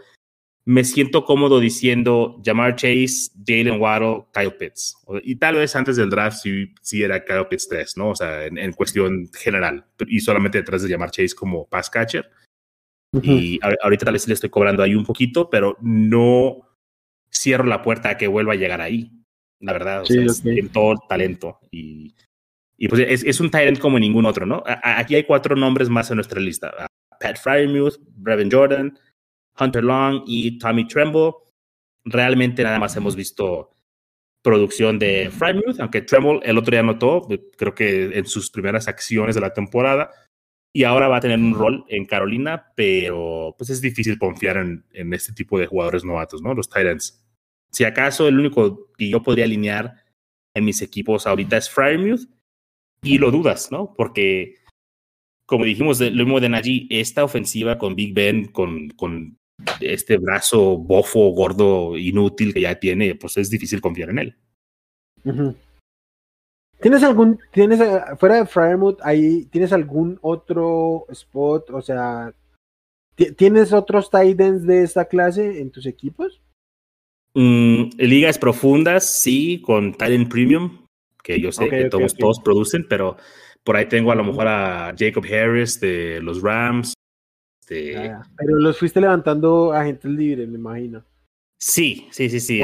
[0.68, 4.97] me siento cómodo diciendo Jamar Chase, Jalen Waddle, Kyle Pitts.
[5.24, 6.39] Y tal vez antes del draft
[6.82, 8.09] sí, era Kyle Pitts 3, ¿no?
[8.09, 9.86] O sea, en, cuestión general.
[10.07, 12.30] Y solamente detrás de Jamar Chase como pass catcher.
[13.24, 16.68] Y ahorita tal vez le estoy cobrando ahí un poquito, pero no
[17.34, 19.13] cierro la puerta a que vuelva a llegar ahí.
[19.61, 20.43] La verdad, o sea, es
[20.74, 21.59] todo talento.
[21.72, 22.13] Y,
[22.78, 24.63] y pues es, es un talent como ningún otro, ¿no?
[24.65, 26.89] aquí hay cuatro nombres más en nuestra lista.
[27.22, 28.99] Pat Fryermuth, Brevin Jordan,
[29.60, 31.32] Hunter Long y Tommy Tremble.
[32.05, 33.72] Realmente nada más hemos visto
[34.41, 37.28] producción de Frymouth, aunque Tremble el otro día notó,
[37.58, 40.10] creo que en sus primeras acciones de la temporada,
[40.74, 44.86] y ahora va a tener un rol en Carolina, pero pues es difícil confiar en,
[44.93, 46.53] en este tipo de jugadores novatos, ¿no?
[46.53, 47.26] Los Titans.
[47.72, 49.95] Si acaso el único que yo podría alinear
[50.53, 52.30] en mis equipos ahorita es Frymouth,
[53.01, 53.93] y lo dudas, ¿no?
[53.95, 54.55] Porque,
[55.45, 59.38] como dijimos, lo mismo de Najee, esta ofensiva con Big Ben, con
[59.82, 64.36] este brazo bofo, gordo, inútil que ya tiene, pues es difícil confiar en él.
[66.80, 67.80] ¿Tienes algún, tienes,
[68.20, 71.72] fuera de Fryermuth, ahí, ¿tienes algún otro spot?
[71.72, 72.34] O sea,
[73.36, 76.39] ¿tienes otros Titans de esta clase en tus equipos?
[77.34, 80.86] Mm, ligas profundas, sí, con Titan Premium,
[81.24, 83.18] que yo sé que todos, todos producen, pero
[83.64, 86.93] por ahí tengo a lo mejor a Jacob Harris de los Rams,
[87.70, 91.03] este, pero los fuiste levantando a gente libre, me imagino.
[91.59, 92.61] Sí, sí, sí, sí.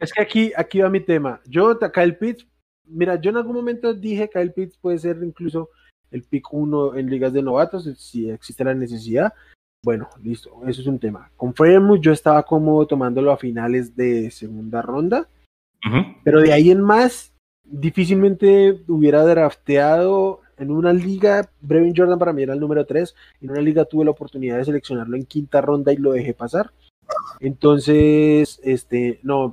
[0.00, 1.40] Es que aquí, aquí va mi tema.
[1.46, 2.46] Yo, Kyle Pitts,
[2.84, 5.70] mira, yo en algún momento dije Kyle Pitts puede ser incluso
[6.10, 9.32] el pick uno en ligas de novatos, si existe la necesidad.
[9.84, 11.30] Bueno, listo, eso es un tema.
[11.36, 15.28] Con Fremont yo estaba como tomándolo a finales de segunda ronda,
[16.24, 22.42] pero de ahí en más, difícilmente hubiera drafteado en una liga, Brevin Jordan para mí
[22.42, 25.92] era el número 3, en una liga tuve la oportunidad de seleccionarlo en quinta ronda
[25.92, 26.70] y lo dejé pasar.
[27.40, 29.50] Entonces, este, no,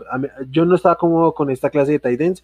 [0.49, 2.43] yo no estaba cómodo con esta clase de tight ends.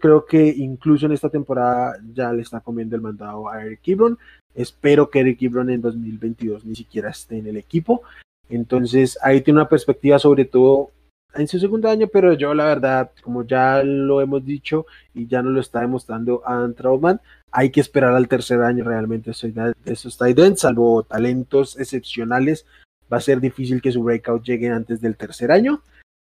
[0.00, 4.18] creo que incluso en esta temporada ya le está comiendo el mandado a Eric Ebron.
[4.54, 8.02] Espero que Eric Ebron en 2022 ni siquiera esté en el equipo.
[8.48, 10.90] Entonces, ahí tiene una perspectiva sobre todo
[11.36, 15.42] en su segundo año, pero yo la verdad, como ya lo hemos dicho y ya
[15.42, 17.20] nos lo está demostrando Adam Trautman,
[17.50, 22.66] hay que esperar al tercer año realmente de esos tight salvo talentos excepcionales,
[23.12, 25.82] va a ser difícil que su breakout llegue antes del tercer año.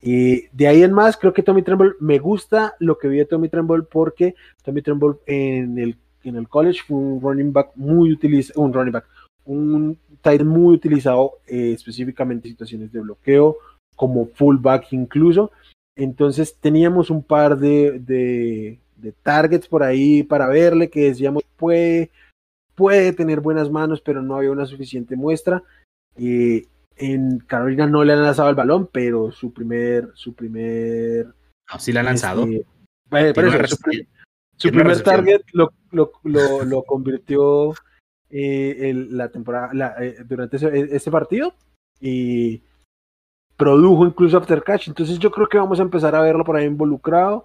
[0.00, 3.24] Y de ahí en más, creo que Tommy Tremble, me gusta lo que vi de
[3.24, 4.34] Tommy Tremble porque
[4.64, 8.92] Tommy Tremble en el, en el college fue un running back muy utilizado, un running
[8.92, 9.06] back,
[9.44, 13.58] un tight muy utilizado eh, específicamente en situaciones de bloqueo,
[13.96, 15.50] como fullback incluso.
[15.96, 18.78] Entonces teníamos un par de, de,
[19.22, 22.10] targets por ahí para verle que decíamos puede,
[22.74, 25.62] puede tener buenas manos, pero no había una suficiente muestra.
[26.16, 26.66] Eh,
[26.96, 31.34] en Carolina no le han lanzado el balón, pero su primer, su primer.
[31.68, 32.46] Ah, sí le han lanzado.
[32.46, 34.08] Este,
[34.56, 36.12] su, primer target lo, lo,
[36.64, 37.74] lo, convirtió
[38.30, 41.54] eh, la temporada eh, durante ese, ese partido
[42.00, 42.62] y
[43.56, 44.88] produjo incluso After Catch.
[44.88, 47.44] Entonces yo creo que vamos a empezar a verlo por ahí involucrado.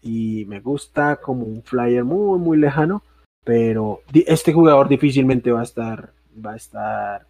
[0.00, 3.02] Y me gusta como un flyer muy, muy lejano.
[3.44, 6.12] Pero este jugador difícilmente va a estar,
[6.44, 7.26] va a estar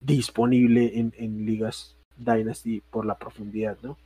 [0.00, 3.96] disponible en, en ligas Dynasty por la profundidad, ¿no?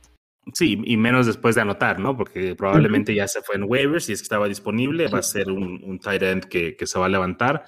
[0.53, 2.15] Sí, y menos después de anotar, ¿no?
[2.15, 5.07] Porque probablemente ya se fue en waivers y es que estaba disponible.
[5.07, 7.65] Va a ser un, un tight end que, que, se va a levantar.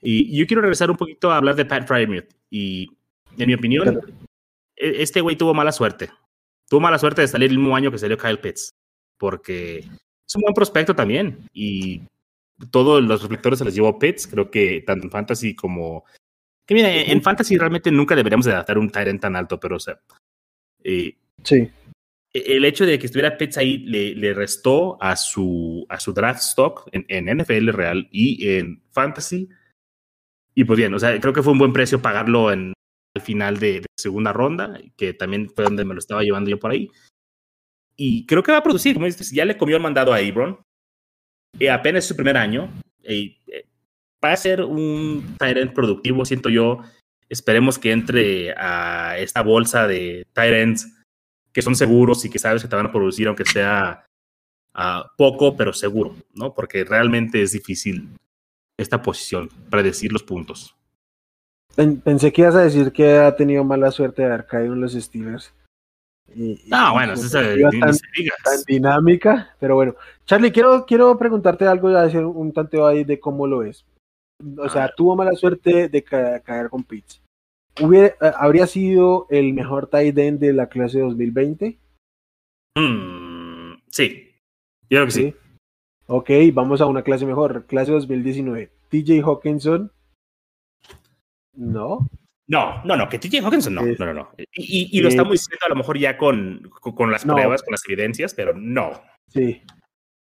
[0.00, 2.28] Y yo quiero regresar un poquito a hablar de Pat Frymouth.
[2.50, 2.88] Y
[3.36, 4.00] en mi opinión,
[4.78, 6.10] este güey tuvo mala suerte.
[6.68, 8.70] Tuvo mala suerte de salir el mismo año que salió Kyle Pitts,
[9.18, 11.48] porque es un buen prospecto también.
[11.52, 12.02] Y
[12.70, 16.04] todos los reflectores se les llevó Pitts, creo que tanto en Fantasy como...
[16.66, 19.80] Que mira, en Fantasy realmente nunca deberíamos de adaptar un Tyrant tan alto, pero o
[19.80, 19.98] sea...
[20.84, 21.70] Eh, sí.
[22.34, 26.12] E, el hecho de que estuviera Pitts ahí le, le restó a su, a su
[26.12, 29.48] draft stock en, en, NFL real y en Fantasy.
[30.54, 32.74] Y pues bien, o sea, creo que fue un buen precio pagarlo en
[33.20, 36.90] final de, segunda ronda, que también fue donde me lo estaba llevando yo por ahí.
[37.96, 40.60] Y creo que va a producir, como dices, ya le comió el mandado a Abron.
[41.58, 42.70] Eh, apenas su primer año.
[43.02, 43.36] Eh,
[44.24, 46.78] va a ser un Tyrant productivo, siento yo.
[47.28, 50.86] Esperemos que entre a esta bolsa de Tyrants
[51.52, 54.06] que son seguros y que sabes que te van a producir, aunque sea
[54.74, 56.54] ah, poco, pero seguro, ¿no?
[56.54, 58.08] Porque realmente es difícil
[58.78, 60.77] esta posición, predecir los puntos.
[62.02, 64.94] Pensé que ibas a decir que ha tenido mala suerte de haber caído en los
[64.94, 65.54] Steelers.
[66.34, 69.94] no, bueno, es tan, tan, dinámica, pero bueno.
[70.26, 73.84] Charlie, quiero, quiero preguntarte algo, hacer un tanteo ahí de cómo lo es.
[74.58, 77.22] O sea, tuvo mala suerte de caer con Pitts.
[77.80, 81.78] Eh, ¿Habría sido el mejor tight end de la clase 2020?
[82.76, 84.32] Mm, sí,
[84.90, 85.34] yo creo que sí.
[86.08, 87.66] Ok, vamos a una clase mejor.
[87.66, 88.70] Clase 2019.
[88.88, 89.92] TJ Hawkinson.
[91.58, 92.08] No.
[92.46, 94.30] No, no, no, que TJ Hawkinson no, no, no, no.
[94.54, 98.32] Y, lo estamos diciendo a lo mejor ya con, con, las pruebas, con las evidencias,
[98.32, 99.02] pero no.
[99.26, 99.60] Sí.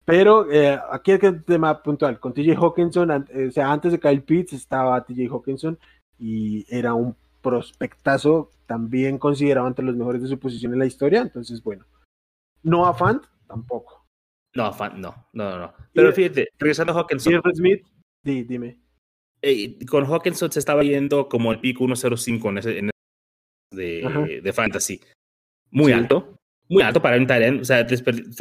[0.03, 2.19] Pero eh, aquí es el tema puntual.
[2.19, 5.77] Con TJ Hawkinson, o sea, antes de Kyle Pitts estaba TJ Hawkinson
[6.17, 11.21] y era un prospectazo, también considerado entre los mejores de su posición en la historia.
[11.21, 11.85] Entonces, bueno.
[12.63, 14.07] No a Fant, tampoco.
[14.55, 15.73] No, Fant, no, no, no.
[15.93, 17.41] Pero fíjate, regresando a Hawkinson.
[17.53, 17.85] Smith,
[18.23, 18.86] dime.
[19.41, 22.89] Eh, con Hawkinson se estaba yendo como el pico 105 en ese, en
[23.71, 24.99] de, de, fantasy.
[25.69, 26.37] Muy alto,
[26.69, 27.85] muy alto para un Tyrant, o sea,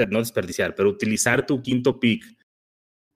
[0.08, 2.24] no desperdiciar, pero utilizar tu quinto pick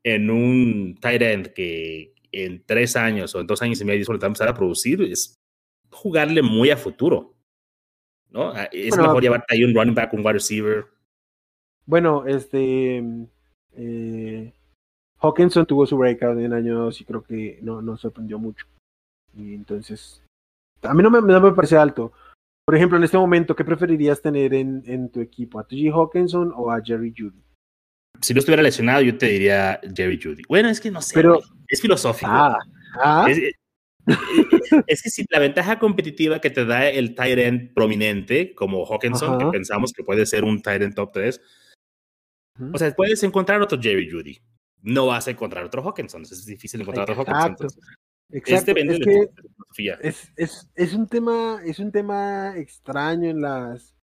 [0.04, 4.24] en un Tyrant que en tres años o en dos años y medio solo te
[4.24, 5.38] va a empezar a producir, es
[5.90, 7.36] jugarle muy a futuro.
[8.30, 8.50] ¿no?
[8.50, 10.86] Ah, es mejor llevarte ahí un running back, un wide receiver.
[11.86, 13.02] Bueno, este.
[13.72, 14.52] Eh,
[15.20, 18.66] Hawkinson tuvo su breakout en año 2 y creo que no nos sorprendió mucho.
[19.36, 20.22] Y entonces,
[20.82, 22.12] a mí no me, me parece alto.
[22.66, 25.58] Por ejemplo, en este momento, ¿qué preferirías tener en, en tu equipo?
[25.58, 25.96] ¿A T.J.
[25.96, 27.42] Hawkinson o a Jerry Judy?
[28.20, 30.42] Si no estuviera lesionado, yo te diría Jerry Judy.
[30.48, 31.14] Bueno, es que no sé.
[31.14, 32.30] Pero, es filosófico.
[32.30, 32.58] Ah,
[32.96, 33.26] ah.
[34.86, 39.38] Es, que si la ventaja competitiva que te da el tight end prominente, como Hawkinson,
[39.38, 41.40] que pensamos que puede ser un tight end top 3,
[42.72, 44.38] o sea, puedes encontrar otro Jerry Judy.
[44.82, 46.22] No vas a encontrar otro Hawkinson.
[46.22, 47.68] Es difícil encontrar otro Hawkinson.
[48.32, 48.72] Exacto.
[48.72, 48.72] Este
[50.02, 53.96] es, es, es, un tema, es un tema extraño en las,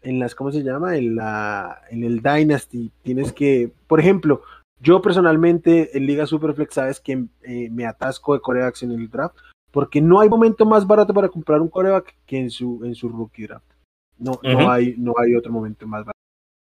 [0.00, 0.96] en las, ¿cómo se llama?
[0.96, 2.90] En la, en el Dynasty.
[3.02, 4.42] Tienes que, por ejemplo,
[4.80, 9.36] yo personalmente en Liga Superflex sabes que eh, me atasco de corebacks en el draft
[9.70, 13.08] porque no hay momento más barato para comprar un coreback que en su, en su
[13.08, 13.70] rookie draft.
[14.18, 16.04] No, no, hay, no hay otro momento más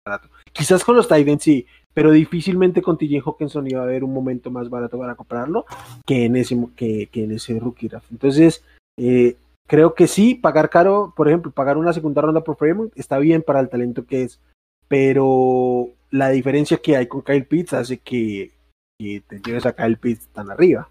[0.05, 0.28] barato.
[0.53, 4.51] Quizás con los Titans sí, pero difícilmente con TJ Hawkinson iba a haber un momento
[4.51, 5.66] más barato para comprarlo
[6.07, 8.11] que en ese, que, que en ese rookie draft.
[8.11, 8.64] Entonces,
[8.99, 9.36] eh,
[9.66, 13.43] creo que sí, pagar caro, por ejemplo, pagar una segunda ronda por Fremont está bien
[13.43, 14.40] para el talento que es,
[14.88, 18.53] pero la diferencia que hay con Kyle Pitts hace que,
[18.99, 20.88] te lleves a Kyle Pitts tan arriba.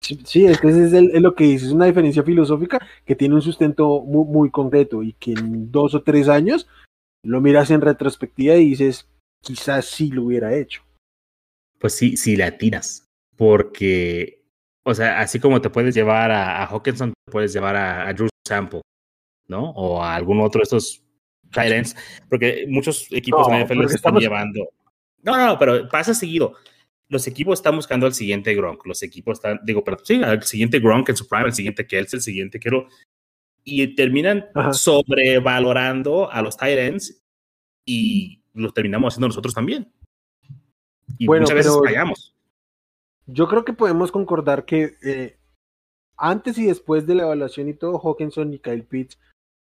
[0.00, 0.92] Sí, es que es,
[1.22, 5.12] lo que dice, es una diferencia filosófica que tiene un sustento muy, muy, concreto y
[5.12, 6.66] que en dos o tres años
[7.24, 9.06] lo miras en retrospectiva y dices,
[9.42, 10.82] quizás sí lo hubiera hecho.
[11.78, 14.44] Pues sí, sí la tiras, porque,
[14.84, 18.28] o sea, así como te puedes llevar a, Hawkinson, te puedes llevar a, a Drew
[18.46, 18.80] Sample,
[19.48, 19.70] ¿no?
[19.70, 21.02] O a algún otro de estos
[21.52, 21.94] Tyrants,
[22.28, 24.70] porque muchos equipos en NFL están llevando.
[25.22, 26.54] No, no, pero pasa seguido.
[27.08, 28.86] Los equipos están buscando al siguiente Gronk.
[28.86, 32.16] Los equipos están, digo, pero sí, al siguiente Gronk en su prime, el siguiente Kelsey,
[32.18, 32.88] el siguiente Quiero.
[33.64, 37.22] Y terminan sobrevalorando a los Tyrants
[37.86, 39.92] y los terminamos haciendo nosotros también.
[41.18, 42.34] Y muchas veces fallamos.
[43.26, 45.38] Yo creo que podemos concordar que eh,
[46.16, 49.18] antes y después de la evaluación y todo, Hawkinson y Kyle Pitts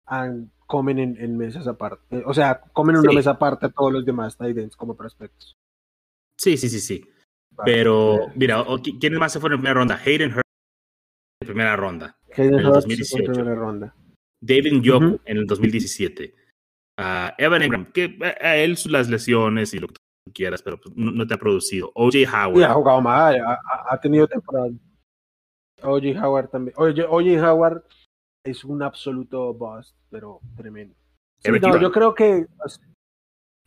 [0.05, 2.23] han comen en, mesas aparte.
[2.25, 5.55] O sea, comen en una mesa aparte a todos los demás Titans como prospectos.
[6.37, 7.05] Sí, sí, sí, sí.
[7.63, 8.65] Pero, mira,
[8.99, 10.01] ¿quién más se fue en primera ronda?
[10.03, 10.45] Hayden Hurst
[11.41, 12.17] en primera ronda.
[12.35, 13.23] Hayden 2018.
[13.23, 13.95] En primera ronda.
[14.41, 16.35] David Njoku en el 2017.
[16.97, 21.25] Evan Ingram, que a él las lesiones y lo que tú quieras, pero pues, no,
[21.27, 21.91] te ha producido.
[21.93, 22.57] OJ Howard.
[22.57, 23.41] Sí, ha jugado mal,
[23.89, 24.69] ha, tenido temporada.
[25.81, 26.75] OJ Howard también.
[26.77, 27.83] OJ Howard
[28.43, 30.95] es un absoluto bust, pero tremendo.
[31.43, 32.45] yo creo que.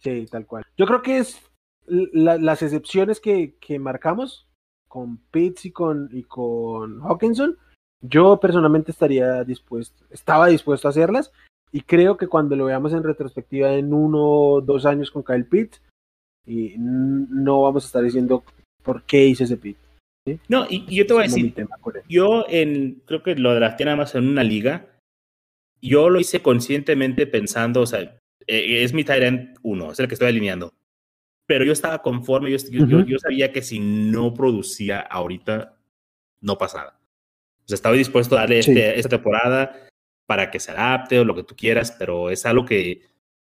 [0.00, 0.64] Sí, tal cual.
[0.76, 1.42] Yo creo que es
[1.86, 4.48] las excepciones que, que, marcamos
[4.88, 7.56] con Pitts y con, y con Hawkinson.
[8.00, 11.32] Yo personalmente estaría dispuesto, estaba dispuesto a hacerlas.
[11.72, 15.44] Y creo que cuando lo veamos en retrospectiva en uno o dos años con Kyle
[15.44, 15.82] Pitts,
[16.46, 18.42] y no vamos a estar diciendo
[18.82, 19.80] por qué hice ese Pitts.
[20.48, 21.54] No, y, yo te voy a decir,
[22.08, 24.86] yo en, creo que lo drafté nada más en una liga,
[25.80, 28.00] yo lo hice conscientemente pensando, o sea,
[28.46, 30.74] eh, es mi Tyrant 1, es el que estoy alineando.
[31.46, 32.58] Pero yo estaba conforme, yo,
[33.06, 35.78] yo, sabía que si no producía ahorita,
[36.42, 37.00] no pasa nada.
[37.64, 39.87] O sea, estaba dispuesto a darle este, esta temporada
[40.28, 43.00] para que se adapte o lo que tú quieras, pero es algo que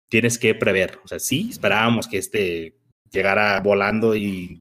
[0.08, 0.98] tienes que prever.
[1.04, 2.78] O sea, sí, esperábamos que este
[3.10, 4.58] llegara volando y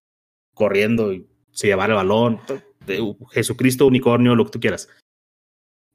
[0.54, 2.42] corriendo y se llevara el balón.
[3.32, 4.90] Jesucristo, unicornio, lo que tú quieras.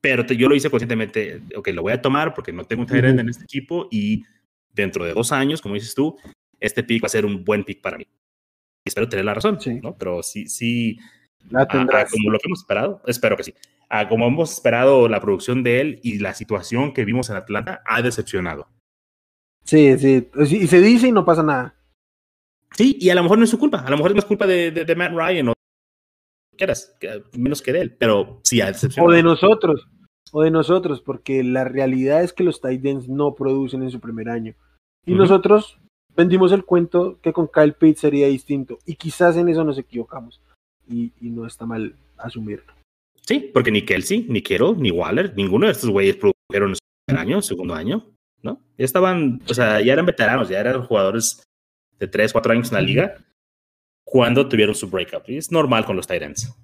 [0.01, 3.05] Pero yo lo hice conscientemente, ok, lo voy a tomar porque no tengo un tight
[3.05, 4.25] en este equipo y
[4.73, 6.17] dentro de dos años, como dices tú,
[6.59, 8.07] este pick va a ser un buen pick para mí.
[8.87, 9.81] Espero tener la razón, sí.
[9.83, 9.99] ¿no?
[9.99, 10.99] Pero sí, sí,
[11.51, 12.11] la tendrás.
[12.11, 13.55] como lo que hemos esperado, espero que sí.
[14.09, 18.03] Como hemos esperado la producción de él y la situación que vimos en Atlanta, ha
[18.03, 18.69] decepcionado.
[19.65, 21.75] Sí, sí, y se dice y no pasa nada.
[22.73, 24.47] Sí, y a lo mejor no es su culpa, a lo mejor es más culpa
[24.47, 25.53] de, de, Matt Ryan o
[26.57, 26.97] quieras,
[27.37, 29.11] menos que de él, pero sí ha decepcionado.
[29.11, 29.89] O de nosotros,
[30.33, 34.29] o de nosotros, porque la realidad es que los Titans no producen en su primer
[34.29, 34.55] año.
[35.05, 35.79] Y nosotros
[36.17, 40.41] vendimos el cuento que con Kyle Pitts sería distinto, y quizás en eso nos equivocamos,
[40.89, 42.73] y, y no está mal asumirlo.
[43.27, 46.81] Sí, porque ni Kelsey, ni Kero, ni Waller, ninguno de estos güeyes produjeron en su
[47.07, 48.05] primer año, segundo año.
[48.43, 48.61] ¿no?
[48.79, 51.43] Ya estaban, o sea, ya eran veteranos, ya eran jugadores
[51.99, 53.17] de 3, 4 años en la liga
[54.05, 55.29] cuando tuvieron su breakup.
[55.29, 56.55] Y es normal con los Titans.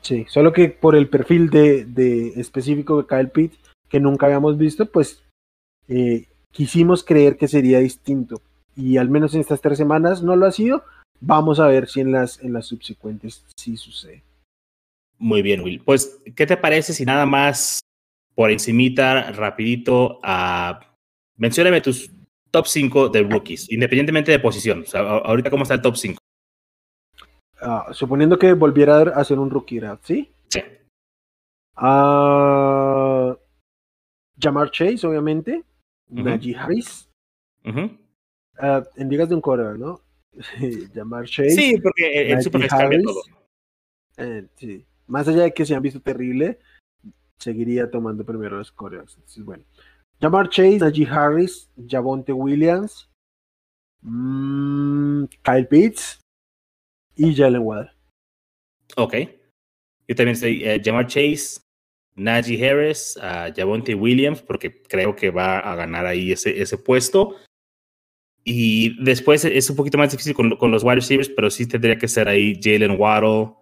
[0.00, 3.54] Sí, solo que por el perfil de, de específico de Kyle Pitt,
[3.88, 5.24] que nunca habíamos visto, pues
[5.88, 8.40] eh, quisimos creer que sería distinto.
[8.76, 10.84] Y al menos en estas tres semanas no lo ha sido.
[11.20, 14.22] Vamos a ver si en las, en las subsecuentes sí sucede.
[15.18, 15.80] Muy bien, Will.
[15.84, 17.80] Pues, ¿qué te parece si nada más
[18.34, 20.80] por encimita, rapidito, a...
[21.36, 22.10] mencióname tus
[22.50, 24.82] top 5 de rookies, independientemente de posición.
[24.82, 26.18] O sea, ahorita, ¿cómo está el top 5?
[27.60, 30.30] Ah, suponiendo que volviera a hacer un rookie draft, ¿sí?
[30.48, 30.60] Sí.
[31.76, 33.34] Uh,
[34.38, 35.64] Jamar Chase, obviamente.
[36.08, 37.08] Najee Harris.
[38.58, 40.00] Ah, en digas de un corredor, ¿no?
[40.94, 41.50] Jamar Chase.
[41.50, 43.22] Sí, porque el Super cambia todo.
[44.16, 44.84] Eh, sí.
[45.06, 46.58] Más allá de que se han visto terrible,
[47.38, 49.18] seguiría tomando primero los coreos.
[49.38, 49.64] bueno.
[50.20, 53.10] Jamar Chase, Najee Harris, Javonte Williams,
[54.02, 56.20] mm, Kyle Pitts
[57.16, 57.90] y Jalen Waddle.
[58.96, 59.14] Ok.
[60.06, 61.60] Yo también estoy eh, Jamar Chase,
[62.14, 67.36] Najee Harris, uh, Javonte Williams, porque creo que va a ganar ahí ese, ese puesto.
[68.44, 71.98] Y después es un poquito más difícil con, con los wide receivers, pero sí tendría
[71.98, 73.54] que ser ahí Jalen Waddle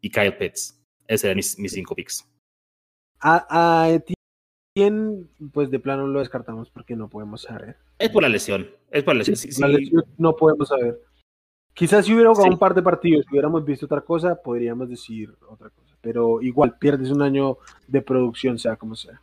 [0.00, 0.80] y Kyle Pitts.
[1.06, 2.28] Esos serían mis, mis cinco picks.
[3.20, 3.88] A,
[4.74, 7.76] Etienne, pues de plano lo descartamos porque no podemos saber.
[7.98, 8.68] Es por la lesión.
[8.90, 10.04] Es por la lesión.
[10.18, 11.00] no podemos saber.
[11.74, 15.34] Quizás si hubiera jugado un par de partidos, y hubiéramos visto otra cosa, podríamos decir
[15.48, 15.94] otra cosa.
[16.00, 19.20] Pero igual, pierdes un año de producción, sea como sea.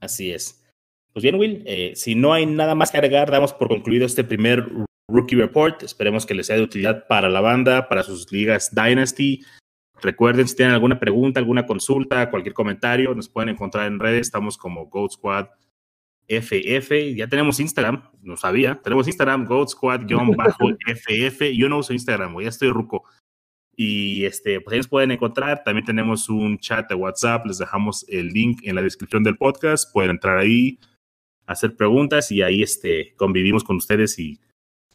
[0.00, 0.64] Así es.
[1.12, 4.24] Pues bien, Will, eh, si no hay nada más que agregar, damos por concluido este
[4.24, 4.66] primer
[5.10, 5.82] Rookie Report.
[5.82, 9.44] Esperemos que les sea de utilidad para la banda, para sus ligas Dynasty,
[10.02, 14.22] Recuerden, si tienen alguna pregunta, alguna consulta, cualquier comentario, nos pueden encontrar en redes.
[14.22, 15.46] Estamos como Goat Squad
[16.26, 17.14] FF.
[17.14, 18.80] Ya tenemos Instagram, no sabía.
[18.82, 21.40] Tenemos Instagram, Goat Squad-FF.
[21.56, 23.04] Yo no uso Instagram, ya estoy ruco.
[23.74, 25.62] Y este, pues ahí nos pueden encontrar.
[25.64, 27.46] También tenemos un chat de WhatsApp.
[27.46, 29.92] Les dejamos el link en la descripción del podcast.
[29.92, 30.78] Pueden entrar ahí,
[31.46, 34.40] hacer preguntas y ahí este, convivimos con ustedes y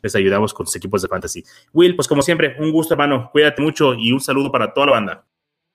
[0.01, 1.43] les ayudamos con sus equipos de fantasy.
[1.73, 3.29] Will, pues como siempre, un gusto, hermano.
[3.31, 5.23] Cuídate mucho y un saludo para toda la banda.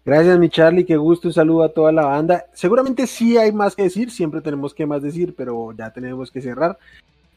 [0.05, 2.47] Gracias, mi Charlie, qué gusto, un saludo a toda la banda.
[2.55, 6.43] Seguramente sí hay más que decir, siempre tenemos que más decir, pero ya tenemos que
[6.43, 6.77] cerrar.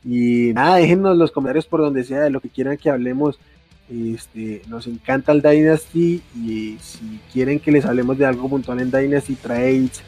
[0.03, 3.39] Y nada, déjenos los comentarios por donde sea, de lo que quieran que hablemos.
[3.88, 8.89] Este, nos encanta el Dynasty y si quieren que les hablemos de algo puntual en
[8.89, 10.03] Dynasty, trades,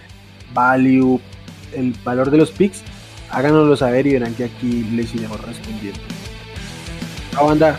[0.51, 1.19] value,
[1.73, 2.83] el valor de los picks,
[3.29, 5.99] háganoslo saber y verán que aquí les iremos respondiendo.
[7.37, 7.77] 好玩的